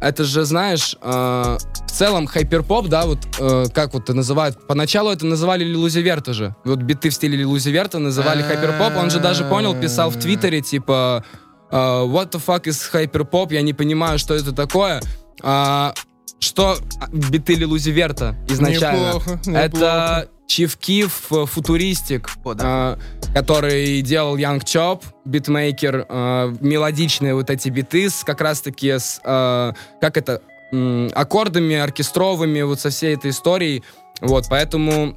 [0.00, 4.66] это же, знаешь, э, в целом hyperpop, да, вот э, как вот это называют.
[4.66, 6.56] Поначалу это называли Lil Uzi Vert а же.
[6.64, 8.96] Вот биты в стиле Lil Uzi Vert а называли hyperpop.
[8.96, 11.24] Он же даже понял, писал в Твиттере, типа,
[11.72, 13.52] what the fuck is hyperpop?
[13.52, 15.00] Я не понимаю, что это такое.
[15.42, 15.94] А,
[16.38, 19.06] что а, биты Lil Uzi Vert а изначально?
[19.14, 20.28] Неплохо, Это неплохо.
[20.48, 22.96] Chief Keef, э, futuristic, э,
[23.34, 29.72] который делал Young Chop, битмейкер, э, мелодичные вот эти биты с как раз-таки с, э,
[30.00, 33.82] как это, м, аккордами оркестровыми, вот со всей этой историей.
[34.20, 35.16] Вот, поэтому,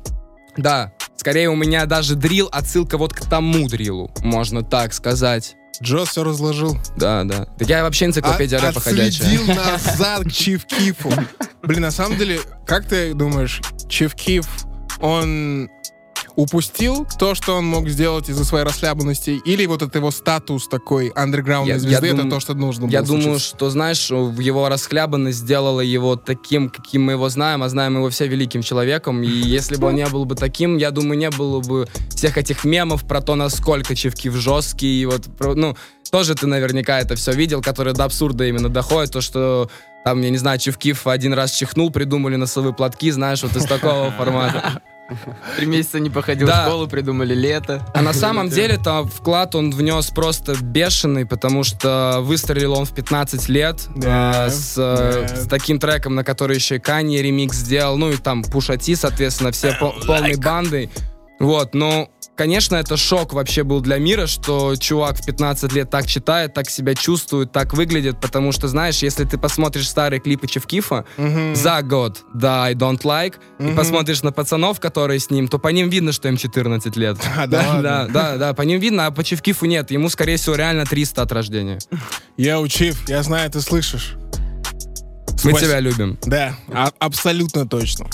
[0.55, 5.55] да, скорее у меня даже дрил, отсылка вот к тому дрилу, можно так сказать.
[5.81, 6.77] Джо все разложил.
[6.95, 7.45] Да, да.
[7.57, 9.27] Так я вообще энциклопедия А- рэпа ходячая.
[9.27, 11.11] Отследил назад к Чиф Кифу.
[11.63, 14.47] Блин, на самом деле, как ты думаешь, Чиф Киф,
[14.99, 15.69] он
[16.35, 21.07] упустил то, что он мог сделать из-за своей расхлябанности, или вот это его статус такой
[21.09, 23.55] андерграундной Я- я звезды, это дум- то, что нужно Я думаю, случиться?
[23.55, 28.27] что, знаешь, его расхлябанность сделала его таким, каким мы его знаем, а знаем его все
[28.27, 29.23] великим человеком.
[29.23, 32.63] И если бы он не был бы таким, я думаю, не было бы всех этих
[32.65, 35.01] мемов про то, насколько Чевкив жесткий.
[35.01, 35.75] И вот, ну,
[36.11, 39.11] тоже ты наверняка это все видел, которые до абсурда именно доходят.
[39.11, 39.69] То, что
[40.03, 44.11] там, я не знаю, Чевкив один раз чихнул, придумали носовые платки, знаешь, вот из такого
[44.17, 44.81] формата.
[45.57, 46.63] Три месяца не походил Да.
[46.63, 47.85] в школу, придумали лето.
[47.93, 52.93] А на самом деле то вклад он внес просто бешеный, потому что выстрелил он в
[52.93, 55.35] 15 лет Да, э, с, э, да.
[55.43, 59.51] с таким треком, на который еще и Канье ремикс сделал, ну и там Пушати, соответственно,
[59.51, 60.89] все пол- полной бандой.
[61.39, 66.07] Вот, ну, конечно, это шок вообще был для мира, что чувак в 15 лет так
[66.07, 71.05] читает, так себя чувствует, так выглядит, потому что, знаешь, если ты посмотришь старые клипы Чевкифа
[71.53, 75.69] за год до I Don't Like, и посмотришь на пацанов, которые с ним, то по
[75.69, 77.17] ним видно, что им 14 лет.
[77.37, 79.91] А, да да, да, да, по ним видно, а по Чевкифу нет.
[79.91, 81.79] Ему, скорее всего, реально 300 от рождения.
[82.37, 84.15] Я Чиф, я знаю, ты слышишь.
[85.45, 85.71] Мы Спасибо.
[85.71, 86.17] тебя любим.
[86.25, 88.07] Да, а- абсолютно точно.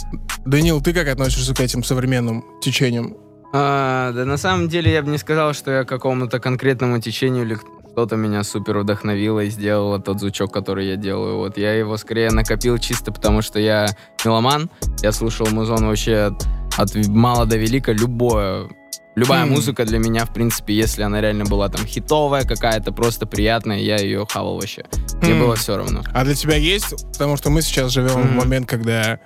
[0.45, 3.15] Данил, ты как относишься к этим современным течениям?
[3.53, 7.43] А, да на самом деле я бы не сказал, что я к какому-то конкретному течению
[7.43, 7.57] или
[7.91, 11.37] что-то меня супер вдохновило и сделало тот звучок, который я делаю.
[11.37, 13.87] Вот я его скорее накопил чисто потому, что я
[14.23, 14.69] меломан.
[15.01, 16.45] Я слушал музон вообще от,
[16.77, 17.91] от мала до велика.
[17.91, 18.69] Любое,
[19.15, 19.49] любая Хм.
[19.49, 23.97] музыка для меня, в принципе, если она реально была там хитовая какая-то, просто приятная, я
[23.97, 24.85] ее хавал вообще.
[25.21, 25.39] Мне Хм.
[25.39, 26.01] было все равно.
[26.13, 26.95] А для тебя есть?
[27.13, 28.35] Потому что мы сейчас живем в Мгм.
[28.35, 29.19] момент, когда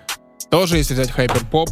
[0.50, 1.70] тоже, если взять хайперпоп,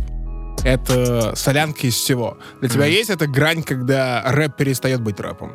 [0.63, 2.37] это солянка из всего.
[2.61, 5.51] Для тебя есть эта грань, когда рэп перестает быть рэпом?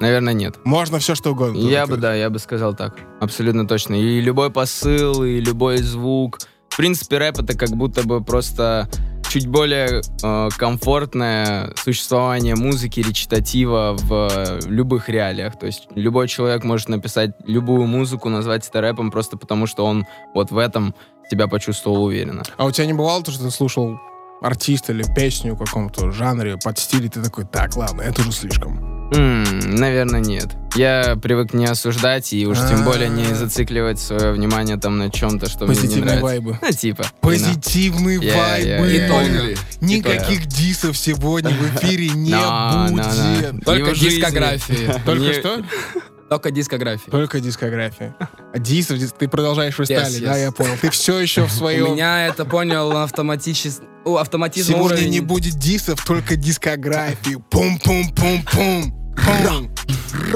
[0.00, 0.56] Наверное, нет.
[0.64, 1.58] Можно все, что угодно.
[1.58, 2.96] Я бы, да, я бы сказал так.
[3.20, 3.94] Абсолютно точно.
[3.94, 6.40] И любой посыл, и любой звук.
[6.70, 8.88] В принципе, рэп это как будто бы просто
[9.32, 15.58] чуть более э, комфортное существование музыки, речитатива в э, любых реалиях.
[15.58, 20.06] То есть любой человек может написать любую музыку, назвать это рэпом просто потому, что он
[20.34, 20.94] вот в этом
[21.30, 22.42] себя почувствовал уверенно.
[22.58, 23.98] А у тебя не бывало то, что ты слушал
[24.42, 28.32] артиста или песню в каком-то жанре под стиль, и ты такой, так, ладно, это уже
[28.32, 28.92] слишком.
[29.14, 30.46] М, наверное, нет.
[30.74, 33.34] Я привык не осуждать и уж тем более не А.
[33.34, 36.24] зацикливать свое внимание там на чем-то, что мне не Позитивные нравится.
[36.24, 36.58] вайбы.
[36.62, 37.04] Ну, типа.
[37.20, 38.90] Позитивные Я- я- вайбы.
[38.96, 39.56] я- Поняли?
[39.82, 42.88] Никаких дисов сегодня в эфире не На, на, на.
[42.88, 43.64] будет.
[43.66, 44.16] Только жизни.
[44.20, 44.94] дискографии.
[45.04, 45.62] Только Не- что?
[46.36, 47.10] Только дискографии.
[47.10, 48.14] Только дискография.
[48.54, 50.42] А дисов, дис- ты продолжаешь фристайлить, Yes, да, yes.
[50.42, 50.74] я понял.
[50.80, 51.92] Ты все еще в У своем...
[51.94, 53.82] меня это понял автоматически...
[54.04, 55.10] О, автоматизм Сегодня уровень.
[55.10, 57.36] не будет дисов, только дискографии.
[57.50, 59.14] Пум-пум-пум-пум.
[59.14, 59.74] Пум.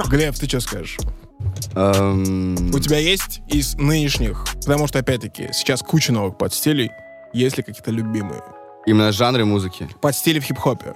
[0.08, 0.98] Глеб, ты что скажешь?
[1.74, 6.90] Эм, У тебя есть из нынешних, потому что, опять-таки, сейчас куча новых подстилей,
[7.32, 8.42] есть ли какие-то любимые?
[8.86, 9.88] Именно жанры музыки.
[10.00, 10.94] Подстили в хип-хопе.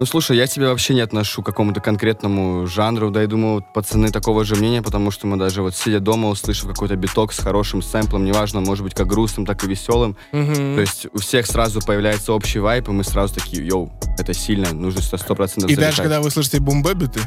[0.00, 3.70] Ну, слушай, я тебя вообще не отношу к какому-то конкретному жанру, да и думаю, вот
[3.74, 7.38] пацаны такого же мнения, потому что мы даже вот сидя дома, услышав какой-то биток с
[7.38, 11.80] хорошим сэмплом, неважно, может быть, как грустным, так и веселым, то есть у всех сразу
[11.80, 16.00] появляется общий вайп, и мы сразу такие, йоу, это сильно, нужно сто процентов И даже
[16.00, 17.20] когда вы слышите бумбэбиты,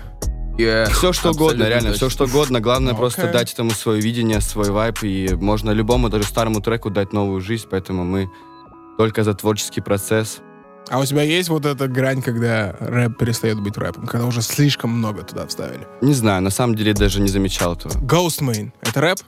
[0.91, 2.07] Все что угодно, реально, точно.
[2.07, 2.59] все что угодно.
[2.59, 2.99] Главное Окей.
[2.99, 7.39] просто дать этому свое видение, свой вайп, и можно любому, даже старому треку дать новую
[7.39, 8.29] жизнь, поэтому мы
[8.97, 10.41] только за творческий процесс.
[10.89, 14.91] А у тебя есть вот эта грань, когда рэп перестает быть рэпом, когда уже слишком
[14.91, 15.87] много туда вставили?
[16.01, 17.93] Не знаю, на самом деле даже не замечал этого.
[18.03, 19.19] Ghostman— это рэп?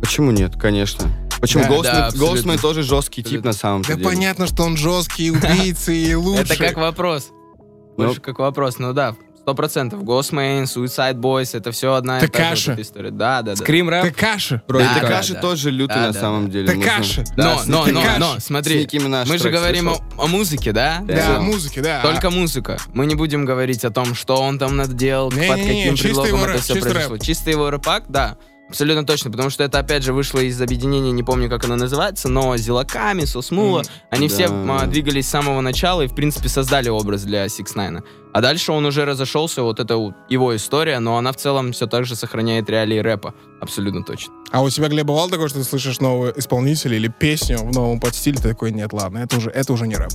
[0.00, 1.08] Почему нет, конечно.
[1.40, 1.64] Почему?
[1.64, 1.68] Да.
[1.70, 2.08] Ghostman, Да.
[2.10, 3.50] Ghostman тоже жесткий тип Абсолютно.
[3.50, 4.04] на самом Да деле.
[4.04, 6.44] понятно, что он жесткий, убийца и лучший.
[6.54, 7.30] Это как вопрос.
[7.96, 8.04] Ну.
[8.06, 8.78] Больше как вопрос.
[8.78, 9.16] Ну да,
[9.46, 10.02] сто процентов.
[10.02, 12.70] Ghostman, Suicide Boys, это все одна и та же Такаши.
[12.70, 13.10] вот эта история.
[13.12, 13.56] Да, да, да.
[13.56, 14.02] Скрим рэп.
[14.02, 14.60] Такаши.
[14.66, 15.02] Вроде Да, как.
[15.02, 15.40] да, Такаши да.
[15.40, 16.52] тоже лютый Да, на да, самом да.
[16.52, 16.66] деле.
[16.66, 17.24] Такаши.
[17.36, 18.18] Но, Да, но, с но, Такаши.
[18.18, 20.12] но, С смотри, Ники Минаж мы же трек говорим о, слышал.
[20.24, 20.98] о музыке, да?
[21.06, 21.40] Да, Всё.
[21.42, 22.02] музыки, да.
[22.02, 22.76] Только музыка.
[22.92, 26.60] Мы не будем говорить о том, что он там наделал, под каким чисто предлогом это
[26.60, 27.18] все чисто произошло.
[27.18, 28.38] Чисто его рэпак, да.
[28.68, 32.28] Абсолютно точно, потому что это, опять же, вышло из объединения, не помню, как оно называется,
[32.28, 34.34] но Зилаками, Сосмула, они Да.
[34.34, 38.02] все а, двигались с самого начала и, в принципе, создали образ для Six Nine.
[38.32, 39.94] А дальше он уже разошелся, вот это
[40.28, 43.34] его история, но она в целом все так же сохраняет реалии рэпа.
[43.60, 44.34] Абсолютно точно.
[44.50, 48.00] А у тебя, Глеб, бывало такое, что ты слышишь нового исполнителя или песню в новом
[48.00, 50.12] подстиле, ты такой, нет, ладно, это уже, это уже не рэп.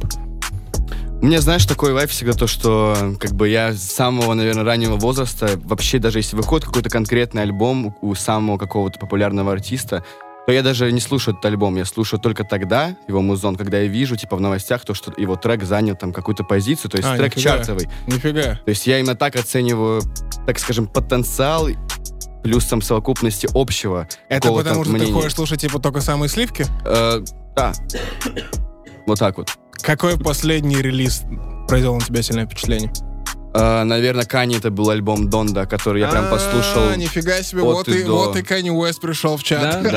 [1.22, 4.96] У меня, знаешь, такой вайф всегда то, что как бы я с самого, наверное, раннего
[4.96, 10.04] возраста, вообще даже если выходит какой-то конкретный альбом у самого какого-то популярного артиста,
[10.48, 13.86] то я даже не слушаю этот альбом, я слушаю только тогда его музон, когда я
[13.88, 17.16] вижу, типа, в новостях, то, что его трек занял там какую-то позицию, то есть А,
[17.16, 17.58] трек нифига.
[17.58, 17.88] чартовый.
[18.08, 18.56] Нифига.
[18.56, 20.02] То есть я именно так оцениваю,
[20.48, 21.68] так скажем, потенциал
[22.42, 25.14] плюс там совокупности общего Это потому что ты мнения.
[25.14, 26.66] ходишь слушать, типа, только самые сливки?
[26.84, 27.24] Э,
[27.56, 27.74] да.
[29.06, 29.50] Вот так вот.
[29.82, 31.24] Какой последний релиз
[31.68, 32.92] произвел на тебя сильное впечатление?
[33.54, 36.90] Э, наверное, Кани это был альбом Донда, который я прям послушал.
[36.90, 38.12] А, нифига себе, от вот и до.
[38.12, 39.82] вот и Канни Уэст пришел в чат.
[39.84, 39.90] Ни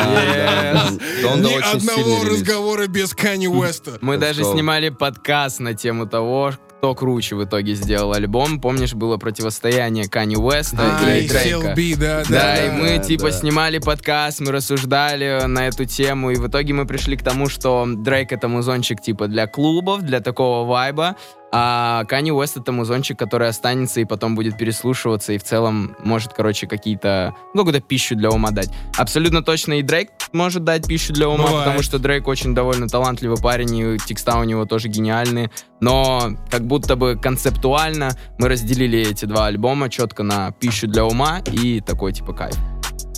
[1.76, 3.98] одного разговора без Канни Уэста.
[4.00, 6.52] Мы даже снимали подкаст на тему того,
[6.84, 8.60] кто круче в итоге сделал альбом.
[8.60, 11.72] Помнишь, было противостояние Кани Уэста А, и и Дрейка?
[11.72, 12.66] CLB, да, Да, да.
[12.66, 13.32] и мы да, типа да.
[13.32, 17.86] снимали подкаст, мы рассуждали на эту тему, и в итоге мы пришли к тому, что
[17.88, 21.16] Дрейк это музончик типа для клубов, для такого вайба,
[21.56, 26.32] а Кани Уэст это музончик, который останется и потом будет переслушиваться, и в целом может,
[26.32, 28.70] короче, какие-то, ну, какую-то пищу для ума дать.
[28.98, 31.64] Абсолютно точно и Дрейк может дать пищу для ума, Бывает.
[31.64, 36.66] потому что Дрейк очень довольно талантливый парень, и текста у него тоже гениальные, но как
[36.66, 42.12] будто бы концептуально мы разделили эти два альбома четко на пищу для ума и такой
[42.12, 42.56] типа кайф.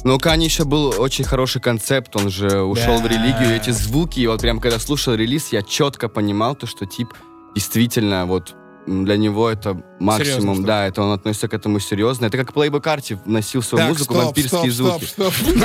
[0.05, 3.09] Но у Кани еще был очень хороший концепт, он же ушел в Да.
[3.09, 7.09] религию, эти звуки, и вот прям когда слушал релиз, я четко понимал то, что тип
[7.57, 8.54] действительно вот
[8.86, 12.26] для него это максимум, Серьезно, да, это он относится к этому серьезно.
[12.26, 15.04] Это как Playboy Карти вносил в свою Так, музыку стоп, вампирские стоп, звуки.
[15.07, 15.59] стоп, стоп.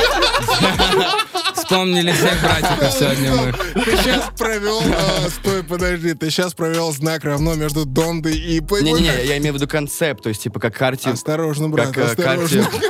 [1.56, 3.84] Вспомнили всех братиков сегодня мы.
[3.84, 4.80] Ты сейчас провел...
[4.80, 6.14] а, Стой, подожди.
[6.14, 8.82] Ты сейчас провел знак равно между Дондой и Playboy.
[8.84, 11.10] Не-не-не, я имею в виду концепт, то есть типа как Карти...
[11.10, 12.64] Осторожно, брат, как э, осторожно.
[12.64, 12.88] Карти...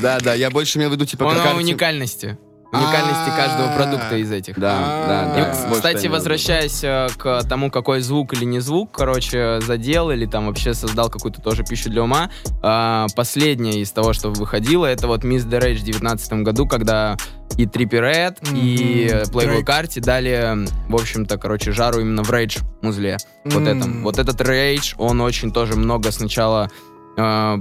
[0.00, 1.56] Да-да, я больше имел в виду типа как Карти...
[1.56, 2.38] уникальности.
[2.76, 3.36] Уникальности А.
[3.36, 4.58] каждого продукта из этих.
[4.58, 5.66] Да, да, да.
[5.68, 10.46] А, кстати, возвращаясь э, к тому, какой звук или не звук, короче, задел или там
[10.46, 12.30] вообще создал какую-то тоже пищу для ума,
[12.62, 17.16] а, последнее из того, что выходило, это вот Miss the Rage в 2019 году, когда
[17.56, 19.64] и Trippie Red, и Playboy.
[19.64, 23.16] Carti дали, в общем-то, короче, жару именно в Rage музле.
[23.44, 24.02] Вот этом.
[24.02, 26.70] Вот этот Rage, он очень тоже много сначала...
[27.16, 27.56] э,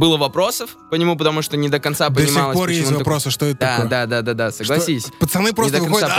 [0.00, 2.96] было вопросов по нему, потому что не до конца До сих понималось, пор есть почему
[2.96, 3.88] он такой- вопросы, что это Да, такое.
[3.90, 5.04] да, да, да, да, Что- согласись.
[5.20, 6.10] Пацаны просто до выходят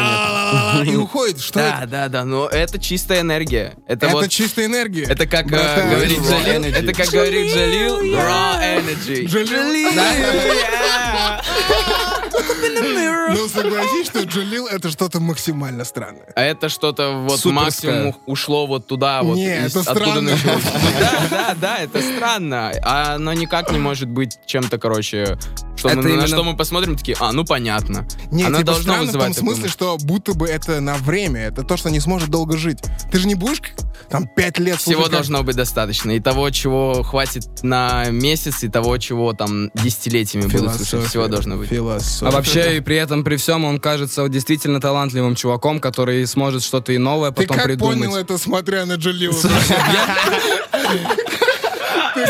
[0.85, 1.41] и уходят.
[1.41, 3.73] Что Да, да, да, но это чистая энергия.
[3.87, 5.03] Это, Это вот, чистая энергия.
[5.05, 5.89] это как э, Братан.
[5.89, 9.25] говорит Джалил, это как говорит Джалил, raw energy.
[9.25, 9.91] Джалил.
[12.47, 13.35] Да, yeah.
[13.35, 16.27] Ну, согласись, что Джалил— это что-то максимально странное.
[16.35, 17.93] А это что-то вот Суперское.
[18.03, 20.21] максимум ушло вот туда, вот Не, из- это откуда странно.
[20.31, 20.63] началось.
[20.99, 22.71] Да, да, да, это странно.
[22.83, 25.37] А оно никак не может быть чем-то, короче,
[25.75, 28.07] что Это мы, на именно- что мы посмотрим, такие, а, ну понятно.
[28.31, 31.41] Не, Оно типа должно странно в том вызывать смысле, что будто бы это на время.
[31.41, 32.79] Это то, что не сможет долго жить.
[33.11, 33.61] Ты же не будешь
[34.09, 36.11] там пять лет Всего слушать, как- должно быть достаточно.
[36.11, 41.07] И того, чего хватит на месяц, и того, чего там десятилетиями будут слушать.
[41.09, 41.69] Всего должно быть.
[41.69, 42.27] Философия.
[42.27, 46.91] А вообще, и при этом, при всем, он кажется действительно талантливым чуваком, который сможет что-то
[46.93, 47.97] и новое Ты потом как придумать.
[47.99, 49.33] понял это, смотря на Джалила?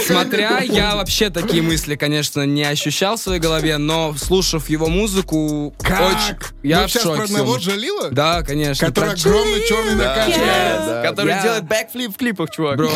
[0.05, 5.73] Смотря, я вообще такие мысли, конечно, не ощущал в своей голове, но слушав его музыку,
[5.81, 5.99] Как?
[6.01, 6.37] очень...
[6.63, 8.09] Я Ну, в сейчас про одного Джалила?
[8.11, 8.87] Да, конечно.
[8.87, 11.03] Который огромный черный накачанный.
[11.03, 12.77] Который делает бэкфлип в клипах, чувак.
[12.77, 12.89] Бро,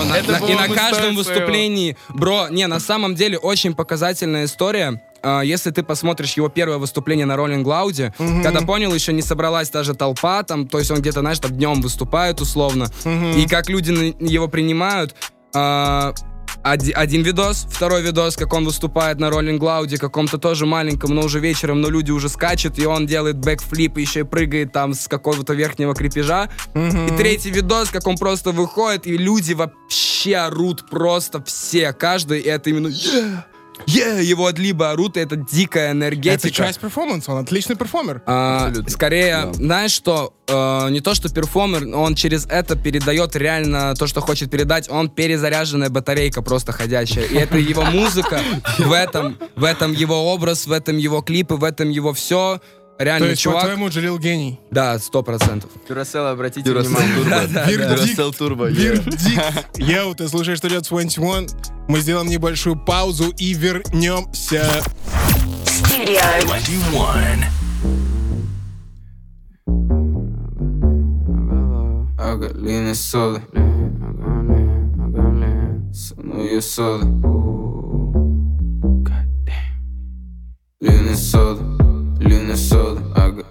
[0.48, 5.02] и на каждом выступлении, бро, не, на самом деле очень показательная история.
[5.24, 9.70] А, Если ты посмотришь его первое выступление на Rolling Loud, когда понял, еще не собралась
[9.70, 12.88] даже толпа, там, то есть он где-то, знаешь, там днем выступает условно,
[13.36, 13.92] и как люди
[14.24, 15.16] его принимают.
[15.56, 16.14] а,
[16.66, 21.22] оди- один видос, второй видос, как он выступает на Rolling Loud, каком-то тоже маленьком, но
[21.22, 24.94] уже вечером, но люди уже скачут, и он делает бэкфлип, и еще и прыгает там
[24.94, 26.50] с какого-то верхнего крепежа.
[26.74, 32.48] И третий видос, как он просто выходит, и люди вообще орут просто все, каждый, и
[32.48, 33.44] это именно «Yeah!
[33.88, 36.48] Yeah!» его либо орут, и это дикая энергетика.
[36.48, 38.22] Это часть перформанса, он отличный перформер.
[38.26, 38.92] А, Абсолютно.
[38.92, 44.22] скорее, знаешь что, э, не то что перформер, он через это передает реально то, что
[44.22, 47.26] хочет передать, он перезаряженная батарейка просто ходящая.
[47.26, 48.42] И это его музыка,
[48.78, 52.62] в этом, в этом его образ, в этом его клипы, в этом его все.
[52.98, 53.62] То Реально, есть, чувак.
[53.62, 54.58] по-твоему, Джалил гений?
[54.72, 55.70] Да, сто процентов.
[55.88, 58.32] Дюрасел, обратите Duracell внимание.
[58.32, 58.72] Turbo, yeah.
[58.72, 59.78] Вердикт.
[59.78, 61.50] Йоу, ты слушаешь Studio 21.
[61.90, 64.66] Мы сделаем небольшую паузу и вернемся.
[65.66, 67.44] Studio 21.
[72.18, 73.42] I got lean and soda.
[75.92, 76.42] So know
[82.32, 83.02] and soda.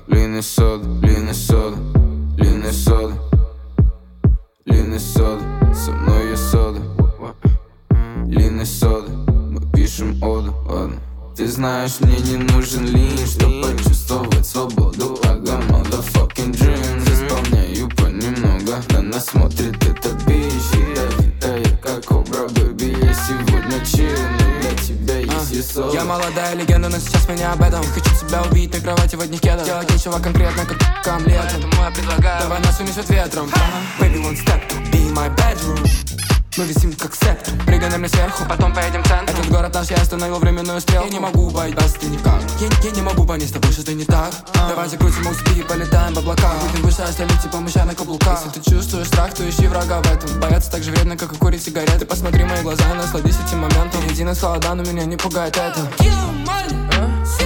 [0.09, 0.85] Lean and soda.
[0.87, 1.77] Lean and soda.
[2.39, 3.25] Lean and soda.
[5.75, 6.81] Со мной я сода.
[8.27, 9.11] Лин и сода.
[9.51, 10.97] Мы пишем оду, ладно.
[11.37, 15.19] Ты знаешь, мне не нужен лин, чтобы почувствовать свободу.
[15.23, 17.05] Got motherfucking dreams.
[17.13, 18.73] Исполняю понемногу.
[18.91, 20.53] На нас смотрит эта бич.
[20.73, 22.97] Ядовитая, как кобра, бэби.
[23.03, 24.17] Я сегодня чил,
[25.65, 25.95] сода.
[25.95, 28.73] Я молодая легенда, но сейчас меня об этом Хочу тебя убить.
[28.75, 29.65] На кровати в одних кедах.
[29.67, 32.43] Делать нечего конкретно, как к омлету Поэтому я предлагаю.
[32.43, 33.51] Давай нас унесет ветром.
[34.01, 34.61] Baby, one step,
[34.91, 39.33] be my bedroom мы висим как сектор Прыгай на меня сверху, потом поедем в центр.
[39.33, 43.03] Этот город наш, я остановил временную стрелку Я не могу бояться никак я, я не
[43.03, 44.33] могу понять с тобой, что ты не так.
[44.69, 46.53] Давай закрутим успех и полетаем в облака.
[46.71, 48.45] Будем выше остальных, типа мыша на каблуках.
[48.45, 50.39] Если ты чувствуешь страх, то ищи врага в этом.
[50.39, 52.07] Бояться так же вредно, как и курить сигареты.
[52.07, 54.01] Посмотри мои глаза насладись этим моментом.
[54.09, 55.81] Иди на холода, но меня не пугает это.
[55.99, 57.44] Смотрят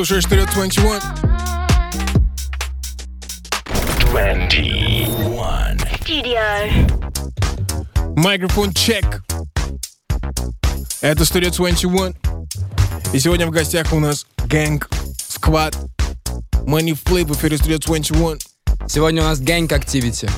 [0.00, 0.98] слушаешь Вперед 21.
[4.10, 5.76] 21.
[6.00, 6.42] Studio.
[8.16, 9.22] Микрофон чек.
[11.02, 12.16] Это Studio 21.
[13.12, 14.88] И сегодня в гостях у нас Гэнг,
[15.28, 15.76] Сквад,
[16.64, 18.38] Money Flip в эфире Studio 21.
[18.88, 20.30] Сегодня у нас гэнг активити.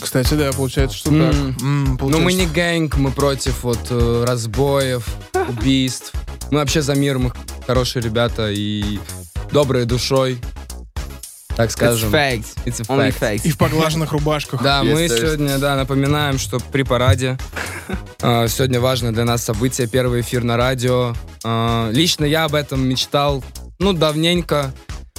[0.00, 1.20] Кстати, да, получается, что М.
[1.20, 1.62] так.
[1.62, 5.06] М, Ну, мы получается, не гэнг, мы против вот э, разбоев,
[5.48, 6.12] убийств.
[6.50, 7.32] Мы вообще за мир, мы
[7.70, 8.98] хорошие ребята и
[9.52, 10.40] добрые душой.
[11.54, 12.12] Так скажем.
[12.12, 12.56] It's facts.
[12.64, 13.42] It's a Only fact.
[13.44, 14.60] И в поглаженных рубашках.
[14.60, 17.38] Да, Yes, мы сегодня, да, напоминаем, что при параде
[18.22, 21.14] э, сегодня важное для нас событие, первый эфир на радио.
[21.44, 23.44] Э, лично я об этом мечтал,
[23.78, 24.74] ну, давненько.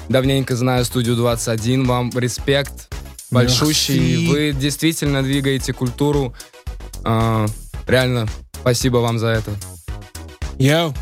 [0.10, 2.94] Давненько знаю студию 21, вам респект
[3.30, 4.26] большущий.
[4.26, 4.30] Merci.
[4.30, 6.36] Вы действительно двигаете культуру.
[7.06, 7.48] Э,
[7.88, 8.28] реально,
[8.60, 9.52] спасибо вам за это.
[10.60, 10.94] Йоу.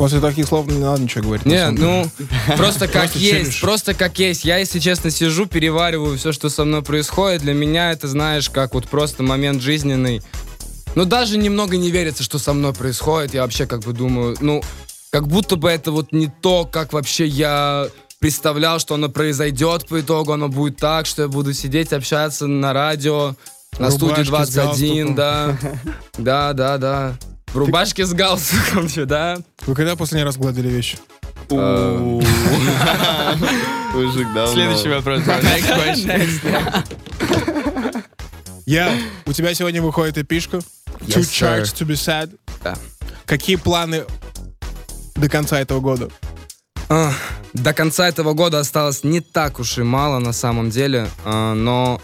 [0.00, 1.44] После таких слов не надо ничего говорить.
[1.44, 2.10] Не, ну,
[2.56, 4.46] просто как есть, просто как есть.
[4.46, 7.42] Я, если честно, сижу, перевариваю все, что со мной происходит.
[7.42, 10.22] Для меня это, знаешь, как вот просто момент жизненный.
[10.94, 13.34] Ну, даже немного не верится, что со мной происходит.
[13.34, 14.62] Я вообще как бы думаю, ну,
[15.10, 17.86] как будто бы это вот не то, как вообще я
[18.20, 20.32] представлял, что оно произойдет по итогу.
[20.32, 23.34] Оно будет так, что я буду сидеть, общаться на радио,
[23.78, 25.58] на студии Рубашке с 21, да.
[26.16, 27.18] Да, да, да.
[27.52, 29.38] В рубашке с галстуком, да?
[29.66, 30.98] Вы когда последний раз гладили вещи?
[33.92, 34.52] Мужик, давно.
[34.52, 35.22] Следующий вопрос.
[35.26, 36.86] Next question.
[38.66, 38.92] Я,
[39.26, 40.58] у тебя сегодня выходит эпишка.
[41.00, 42.38] Two charts to be sad.
[42.62, 42.76] Да.
[43.26, 44.04] Какие планы
[45.16, 46.08] до конца этого года?
[46.88, 47.12] А,
[47.52, 52.00] До конца этого года осталось не так уж и мало на самом деле, а, но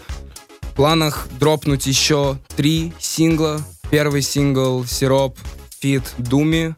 [0.61, 3.61] в планах дропнуть еще три сингла.
[3.89, 5.37] Первый сингл «Сироп»
[5.79, 6.75] feat Думи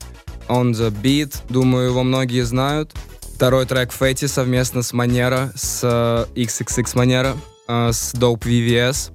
[0.47, 2.93] «On the Beat», думаю, его многие знают.
[3.35, 7.35] Второй трек «Фэти» совместно с Манера, с э, XXXManera,
[7.67, 9.11] э, с Dope VVS.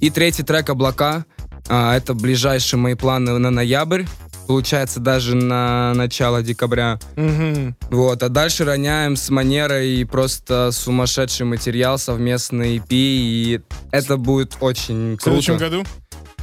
[0.00, 1.24] И третий трек «Облака».
[1.68, 4.04] А, Это ближайшие мои планы на ноябрь.
[4.46, 6.98] Получается, даже на начало декабря.
[7.16, 7.76] Мгм.
[7.90, 13.60] Вот, а дальше роняем с манерой и просто сумасшедший материал, совместный EP, и
[13.92, 15.70] это будет очень В следующем круто.
[15.70, 15.86] году?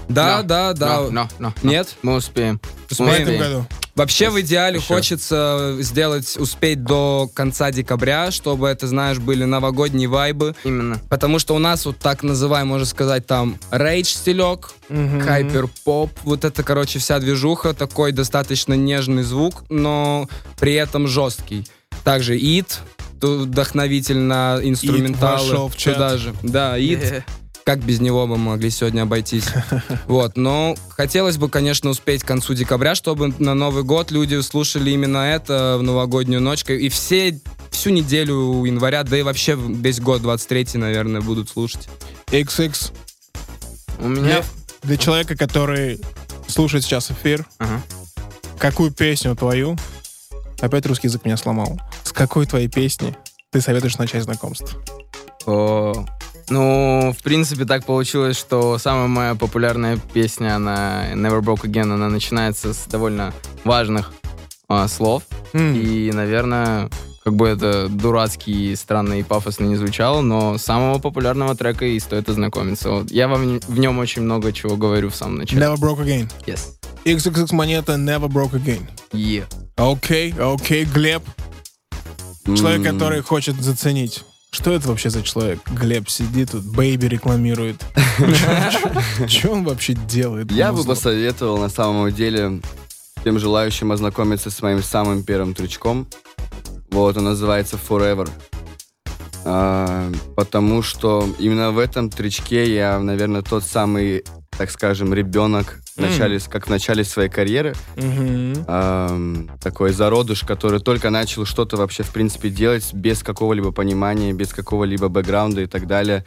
[0.07, 0.87] Да, No, да, да.
[0.97, 1.53] No, no, no, no.
[1.63, 1.95] Нет?
[2.03, 2.59] Мы успеем.
[2.87, 3.11] В Успеем?
[3.11, 3.65] этом году.
[3.95, 4.87] Вообще в идеале Еще.
[4.87, 10.53] хочется сделать, успеть до конца декабря, чтобы это, знаешь, были новогодние вайбы.
[10.65, 10.99] Именно.
[11.09, 16.61] Потому что у нас вот так называемый, можно сказать, там рейдж стилек, хайпер-поп, вот это,
[16.63, 20.27] короче, вся движуха, такой достаточно нежный звук, но
[20.59, 21.65] при этом жесткий.
[22.03, 22.79] Также ит,
[23.21, 25.47] вдохновитель на инструменталы.
[25.47, 25.93] вошел в чат.
[25.95, 26.33] Туда же.
[26.43, 27.01] Да, Ид.
[27.01, 27.23] Э,
[27.65, 29.45] Как без него мы могли сегодня обойтись?
[30.07, 34.91] Вот, но хотелось бы, конечно, успеть к концу декабря, чтобы на Новый год люди слушали
[34.91, 36.63] именно это в новогоднюю ночь.
[36.69, 37.39] И все,
[37.71, 41.89] всю неделю января, да и вообще весь год, 23 наверное, будут слушать.
[42.27, 42.91] XX.
[43.97, 44.21] У меня...
[44.21, 44.43] Для,
[44.83, 45.99] для человека, который
[46.47, 47.81] слушает сейчас эфир, Ага.
[48.59, 49.75] какую песню твою,
[50.61, 53.17] опять русский язык меня сломал, с какой твоей песни
[53.51, 54.69] ты советуешь начать знакомство?
[55.47, 56.05] О,
[56.49, 62.09] ну, в принципе, так получилось, что самая моя популярная песня, она Never Broke Again, она
[62.09, 63.33] начинается с довольно
[63.63, 64.13] важных
[64.67, 65.23] а, слов.
[65.53, 66.89] М, И, наверное,
[67.23, 71.99] как бы это дурацкий, странно и пафосно не звучало, но с самого популярного трека и
[71.99, 72.89] стоит ознакомиться.
[72.89, 73.11] Вот.
[73.11, 75.61] Я вам в нем очень много чего говорю в самом начале.
[75.65, 76.29] Never Broke Again.
[76.45, 76.59] Yes.
[77.05, 78.81] XXX монета Never Broke Again.
[79.11, 79.45] Yeah.
[79.77, 81.23] Окей, окей, Глеб.
[82.45, 84.23] Человек, М, который хочет заценить.
[84.55, 85.59] Что это вообще за человек?
[85.69, 87.83] Глеб сидит тут, Бэйби рекламирует.
[89.27, 90.49] Что он вообще делает?
[90.49, 90.93] Я бы Музло?
[90.95, 92.61] посоветовал на самом деле
[93.25, 96.07] тем желающим ознакомиться с моим самым первым трючком.
[96.89, 98.29] Вот, он называется Forever.
[99.43, 104.23] А, потому что именно в этом трючке я, наверное, тот самый,
[104.57, 107.73] так скажем, ребенок, в начале, как в начале своей карьеры.
[107.95, 108.65] Мгм.
[108.67, 114.53] Ам, такой зародыш, который только начал что-то вообще, в принципе, делать без какого-либо понимания, без
[114.53, 116.25] какого-либо бэкграунда и так далее.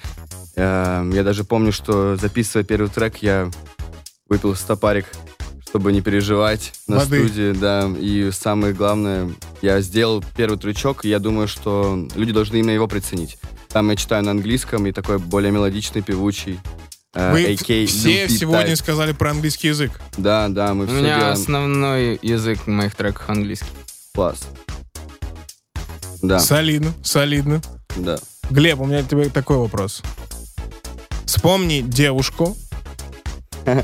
[0.56, 3.50] Ам, я даже помню, что записывая первый трек, я
[4.28, 5.06] выпил стопарик,
[5.66, 7.26] чтобы не переживать на Воды.
[7.28, 7.90] студии, да.
[7.98, 12.88] И самое главное, я сделал первый трючок, и я думаю, что люди должны именно его
[12.88, 13.38] приценить.
[13.68, 16.58] Там я читаю на английском и такой более мелодичный, певучий.
[17.14, 19.92] Э, Вы AK все Lil Peep сегодня сказали про английский язык.
[20.16, 21.32] Да, да, мы У все меня делаем.
[21.32, 23.66] основной язык в моих треках английский.
[24.14, 24.40] Класс.
[26.22, 27.60] Да, Солидно, солидно.
[27.96, 28.18] да.
[28.50, 30.02] Глеб, у меня к тебе такой вопрос.
[31.26, 32.56] Вспомни девушку,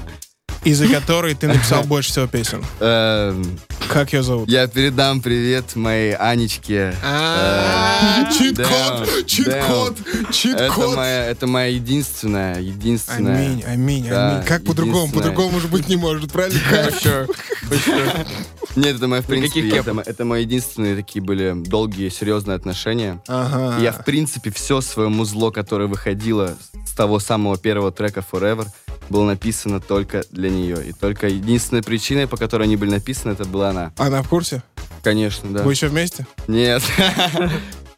[0.64, 2.64] из-за которой ты написал больше всего песен.
[2.80, 3.58] Эм,
[3.88, 4.48] Как ее зовут?
[4.48, 6.94] Я передам привет моей Анечке.
[7.04, 10.96] А, Э, Чит-код, чит-код, Это чит-код.
[10.96, 13.36] моя, это моя единственная, единственная.
[13.46, 14.44] Аминь, аминь, аминь.
[14.46, 15.12] Как по-другому?
[15.12, 16.58] По-другому уже быть не может, правильно?
[16.68, 17.28] Как?
[18.76, 23.20] Нет, это моя, в принципе, это, мо- это мои единственные такие были долгие, серьезные отношения.
[23.28, 23.80] Ага.
[23.80, 26.56] Я, в принципе, все свое музло, которое выходило
[26.86, 28.66] с того самого первого трека Forever,
[29.08, 30.88] было написано только для нее.
[30.88, 33.92] И только единственной причиной, по которой они были написаны, это была она.
[33.96, 34.62] Она в курсе?
[35.02, 35.62] Конечно, да.
[35.62, 36.26] Вы еще вместе?
[36.48, 36.82] Нет.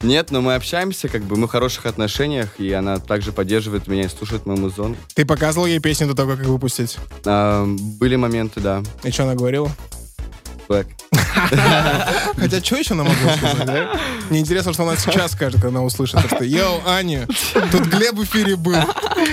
[0.02, 4.02] Нет, но мы общаемся, как бы мы в хороших отношениях, и она также поддерживает меня
[4.04, 4.94] и слушает мой музон.
[5.14, 6.98] Ты показывал ей песню до того, как выпустить?
[7.24, 8.82] А, были моменты, да.
[9.04, 9.70] И что она говорила?
[10.68, 10.86] Black.
[12.36, 14.00] Хотя, что еще она могла сказать, да?
[14.30, 17.26] Мне интересно, что она сейчас скажет, когда она услышит, то, что «Йоу, Аня,
[17.70, 18.76] тут Глеб в эфире был,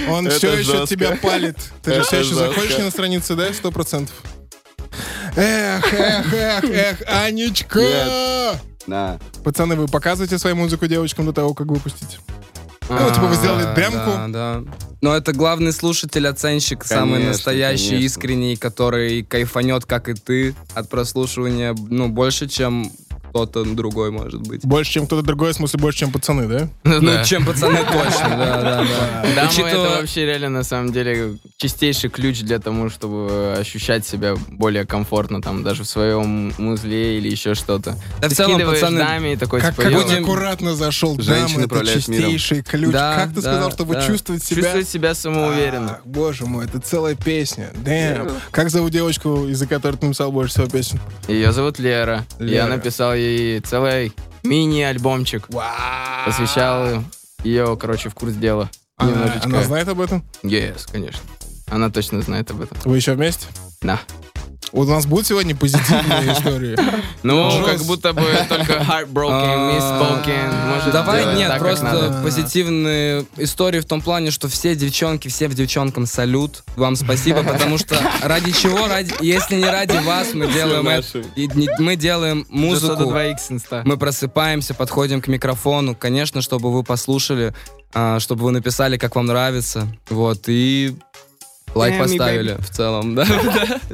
[0.09, 0.88] он Это все еще жестко.
[0.88, 1.57] тебя палит».
[1.81, 3.51] Ты же Это все еще заходишь на страницу, да?
[3.53, 4.15] Сто процентов.
[5.36, 7.79] Эх, эх, эх, эх, Анечка!
[7.79, 8.61] Нет.
[8.86, 9.19] На.
[9.43, 12.19] Пацаны, вы показываете свою музыку девочкам до того, как выпустить?
[12.89, 14.11] Ну, типа, вы сделали А, демку?
[14.15, 14.63] Да, да.
[15.01, 18.05] Но это главный слушатель, оценщик, самый Конечно, настоящий, конечно.
[18.05, 22.91] искренний, который кайфанет, как и ты, от прослушивания, ну, больше, чем
[23.34, 24.63] кто-то другой, может быть.
[24.63, 26.69] Больше, чем кто-то другой, в смысле, больше, чем пацаны, да?
[26.84, 29.25] Ну, чем пацаны точно, да, да, да.
[29.36, 34.36] Да, Учитывая- это вообще реально, на самом деле, чистейший ключ для того, чтобы ощущать себя
[34.49, 37.97] более комфортно, там, даже в своем музле или еще что-то.
[38.21, 41.15] Да, в целом, пацаны, даме и такой, Как, типа, как «Йоу, он аккуратно зашел.
[41.15, 42.91] Дама, это чистейший ключ.
[42.91, 44.61] Да, как ты сказал, чтобы чувствовать себя?
[44.61, 45.99] чувствовать себя самоуверенно.
[46.05, 47.71] Боже мой, это целая песня.
[47.84, 48.31] Damn.
[48.51, 50.99] Как зовут девочку, из-за которой ты написал больше всего песен?
[51.27, 52.25] Ее зовут Лера.
[52.38, 52.53] Лера.
[52.53, 53.22] Я написал ей
[53.65, 54.13] целый
[54.43, 55.47] мини-альбомчик.
[56.26, 57.03] Посвящал
[57.43, 58.69] ее, короче, в курс дела.
[58.97, 59.45] Она, Немножечко.
[59.45, 60.24] она знает об этом?
[60.43, 61.19] Yes, конечно.
[61.69, 62.78] Она точно знает об этом.
[62.86, 63.47] Вы еще вместе?
[63.82, 63.99] Да.
[64.74, 66.76] Вот у нас будут сегодня позитивные истории.
[67.21, 70.67] Ну, как будто бы только heartbroken, misspoken.
[70.74, 76.07] Может, Давай, нет, просто позитивные истории в том плане, что все девчонки, все в девчонкам
[76.07, 76.63] салют.
[76.76, 81.24] Вам спасибо, потому что ради чего, ради, если не ради вас, мы делаем это.
[81.78, 82.95] Мы делаем музыку.
[82.95, 83.84] до 2x инста.
[83.86, 87.53] Мы просыпаемся, подходим к микрофону, конечно, чтобы вы послушали,
[87.93, 89.88] а, чтобы вы написали, как вам нравится.
[90.09, 90.95] Вот, и
[91.76, 93.26] Лайк me, поставили в целом, да.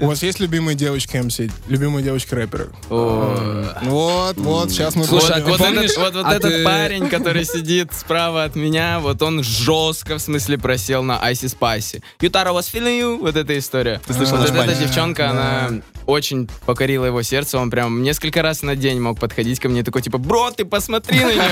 [0.02, 1.40] У вас есть любимые девочки МС?
[1.68, 2.70] Любимые девочки рэперы?
[2.90, 8.56] Вот, вот, сейчас мы Слушай, а Вот этот, а этот парень, который сидит справа от
[8.56, 12.02] меня, вот он жестко, в смысле, просел на Айси Спайси.
[12.20, 14.02] Ютара was feeling you, вот эта история.
[14.06, 15.70] Ты слышал вот эта девчонка, она
[16.06, 20.02] очень покорила его сердце, он прям несколько раз на день мог подходить ко мне, такой,
[20.02, 21.44] типа, бро, ты посмотри на нее,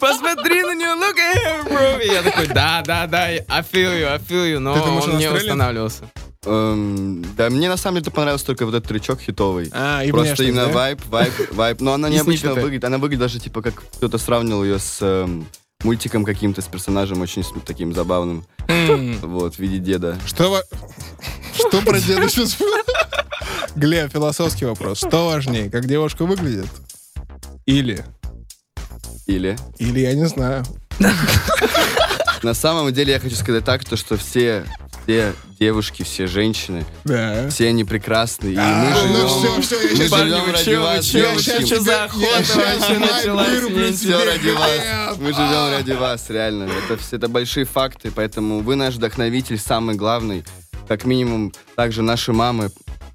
[0.00, 2.04] посмотри нее, look at her, bro.
[2.04, 5.04] И я такой, да, да, да, I feel you, I feel you, но Ты думаешь,
[5.04, 5.42] он она не стрелит?
[5.42, 6.04] устанавливался.
[6.46, 9.70] Эм, да, мне на самом деле понравился только вот этот трючок хитовый.
[9.72, 10.72] А, и Просто именно да?
[10.72, 11.80] вайп, вайп, вайп.
[11.80, 12.84] Но она необычно выглядит.
[12.84, 15.46] Она выглядит даже типа как кто-то сравнил ее с эм,
[15.82, 18.46] мультиком каким-то, с персонажем очень с- таким забавным.
[19.22, 20.16] Вот, в виде деда.
[20.26, 20.62] Что, ва-
[21.54, 22.78] что про деда сейчас было?
[23.74, 24.98] Глеб, философский вопрос.
[24.98, 26.66] Что важнее, как девушка выглядит?
[27.66, 28.04] Или?
[29.28, 29.56] Или...
[29.78, 30.64] Или я не знаю.
[32.42, 34.64] На самом деле я хочу сказать так, то, что все,
[35.04, 37.48] все девушки, все женщины, Да.
[37.50, 38.48] все они прекрасны.
[38.48, 39.60] И мы ну живем,
[39.92, 41.74] я мы живем вы ради вас, девушки.
[41.78, 43.96] за охота вообще началась?
[43.98, 45.16] Все ради вас.
[45.18, 46.70] Мы живем ради вас, реально.
[46.84, 50.42] Это, все- это большие факты, поэтому вы наш вдохновитель, самый главный.
[50.86, 52.70] Как минимум, также наши мамы.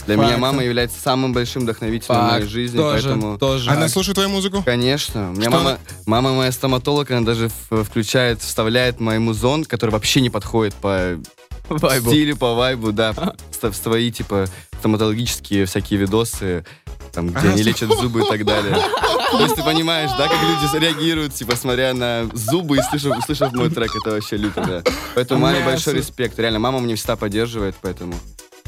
[0.06, 0.42] Для меня Факты.
[0.42, 2.52] мама является самым большим вдохновителем в моей Факт.
[2.52, 3.38] жизни, Тоже, поэтому...
[3.38, 3.70] тоже.
[3.70, 4.62] Она слушает твою музыку?
[4.64, 5.30] Конечно.
[5.32, 10.22] У меня мама, она- мама моя стоматолог, она даже включает, вставляет мой музон, который вообще
[10.22, 11.18] не подходит по
[11.70, 12.10] Вайбу.
[12.10, 13.14] стилю, по вайбу, да,
[13.62, 14.48] в свои, типа,
[14.80, 16.66] стоматологические всякие видосы,
[17.14, 18.76] там, где они лечат зубы и так далее.
[19.32, 23.54] То есть ты понимаешь, да, как люди реагируют, типа, смотря на зубы и слышав, услышав
[23.54, 24.92] мой трек, это вообще люто, да.
[25.16, 26.38] Поэтому маме большой респект.
[26.38, 28.14] Реально, мама мне всегда поддерживает, поэтому...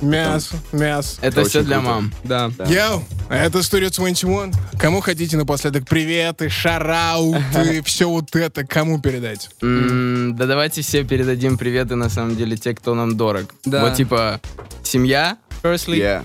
[0.01, 1.17] Мясо, мясо.
[1.21, 1.91] Это очень все для круто.
[1.91, 2.13] мам.
[2.23, 2.51] Да.
[2.57, 2.65] Да.
[2.65, 4.53] Йоу, это Studio 21.
[4.79, 9.49] Кому хотите напоследок приветы, шарауты, все вот это, кому передать?
[9.61, 13.53] Да давайте все передадим приветы, на самом деле, те, кто нам дорог.
[13.65, 14.41] Вот типа
[14.83, 16.23] семья, firstly, Yeah.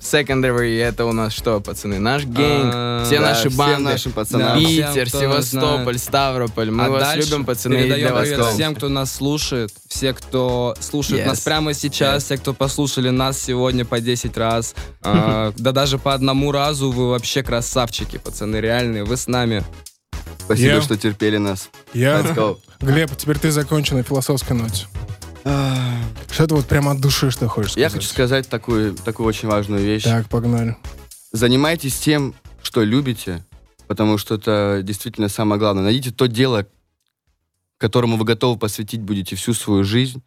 [0.00, 1.98] Secondary, это у нас что, пацаны?
[1.98, 3.82] Наш гейнг, А, все Да, наши банды.
[3.90, 4.54] нашим пацанам.
[4.54, 4.58] Да.
[4.58, 6.00] Питер, Всем, Севастополь, знает.
[6.02, 6.70] Ставрополь.
[6.70, 10.12] Мы а вас любим, пацаны, и передаем для вас привет всем, кто нас слушает, все,
[10.12, 11.26] кто слушает Yes.
[11.28, 16.14] нас прямо сейчас, все, кто послушали нас сегодня по 10 раз, а, да даже по
[16.14, 19.64] одному разу, вы вообще красавчики, пацаны, реальные, вы с нами.
[20.44, 21.70] Спасибо, что терпели нас.
[21.94, 22.20] Я...
[22.20, 22.58] Let's go.
[22.80, 24.86] Глеб, теперь ты закончил на философской ноте.
[25.44, 27.92] Что-то вот прямо от души, что хочешь сказать?
[27.92, 30.02] Я хочу сказать такую, такую очень важную вещь.
[30.02, 30.76] Так, погнали.
[31.32, 33.44] Занимайтесь тем, что любите,
[33.86, 35.84] потому что это действительно самое главное.
[35.84, 36.66] Найдите то дело,
[37.78, 40.22] которому вы готовы посвятить будете всю свою жизнь,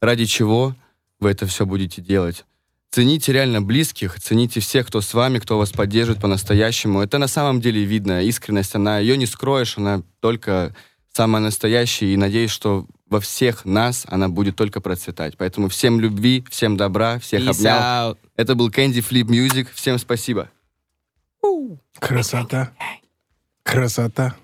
[0.00, 0.74] ради чего
[1.20, 2.44] вы это все будете делать.
[2.90, 7.00] Цените реально близких, цените всех, кто с вами, кто вас поддерживает по-настоящему.
[7.00, 10.74] Это на самом деле видно, искренность, она ее не скроешь, она только
[11.12, 15.36] самая настоящая, и надеюсь, что во всех нас она будет только процветать.
[15.36, 18.12] Поэтому всем любви, всем добра, всех Peace обнял.
[18.12, 18.18] out.
[18.36, 19.68] Это был Candy Flip Music.
[19.74, 20.48] Всем спасибо.
[21.98, 22.70] Красота.
[23.62, 24.34] Красота.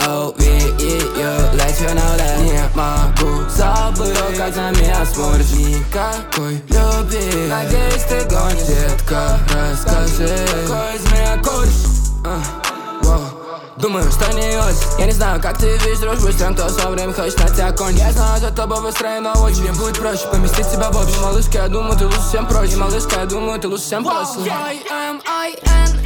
[0.00, 3.19] I-L-O-V-E-U Let you know that Не могу
[3.56, 7.48] забыть То, как на меня смотришь Никакой любви.
[7.48, 10.28] Надеюсь, ты гонишь Детка, расскажи.
[10.66, 12.00] Какой из меня куришь?
[12.24, 12.40] А.
[13.80, 14.98] Думаю, что не очень.
[14.98, 17.72] Я не знаю, как ты видишь дружбу с тем, кто все время хочет на тебя
[17.72, 17.96] конь.
[17.96, 19.62] Я знаю, за тобой выстроена очень.
[19.62, 21.22] Мне будет проще поместить тебя в общем.
[21.22, 22.76] Малышка, я думаю, ты лучше всем проще.
[22.76, 24.40] Малышка, я думаю, ты лучше всем проще.
[24.50, 25.99] I-M-I-N-L-O-V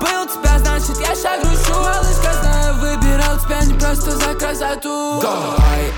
[0.00, 4.34] я не забыл тебя, значит я ща грущу Малышка, знаю, выбирал тебя не просто за
[4.34, 5.20] красоту.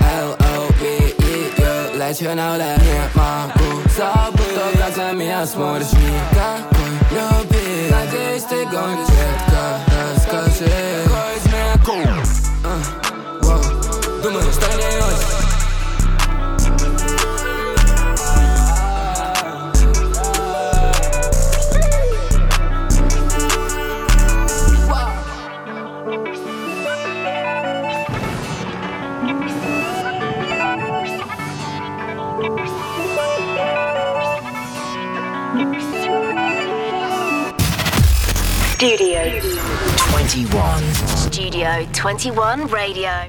[0.01, 1.17] I-L-O-V-E-U
[1.97, 8.43] Let you know that Не могу забыть То, как на меня смотришь Никакой любви Надеюсь,
[8.43, 9.79] ты гонишь, детка
[10.15, 11.75] Расскажи Какой из меня
[12.63, 12.67] А,
[13.41, 13.61] воу.
[14.21, 15.46] Думаю, что не очень
[38.77, 39.41] Studio
[40.11, 40.83] 21.
[41.15, 43.25] Studio 21 Radio.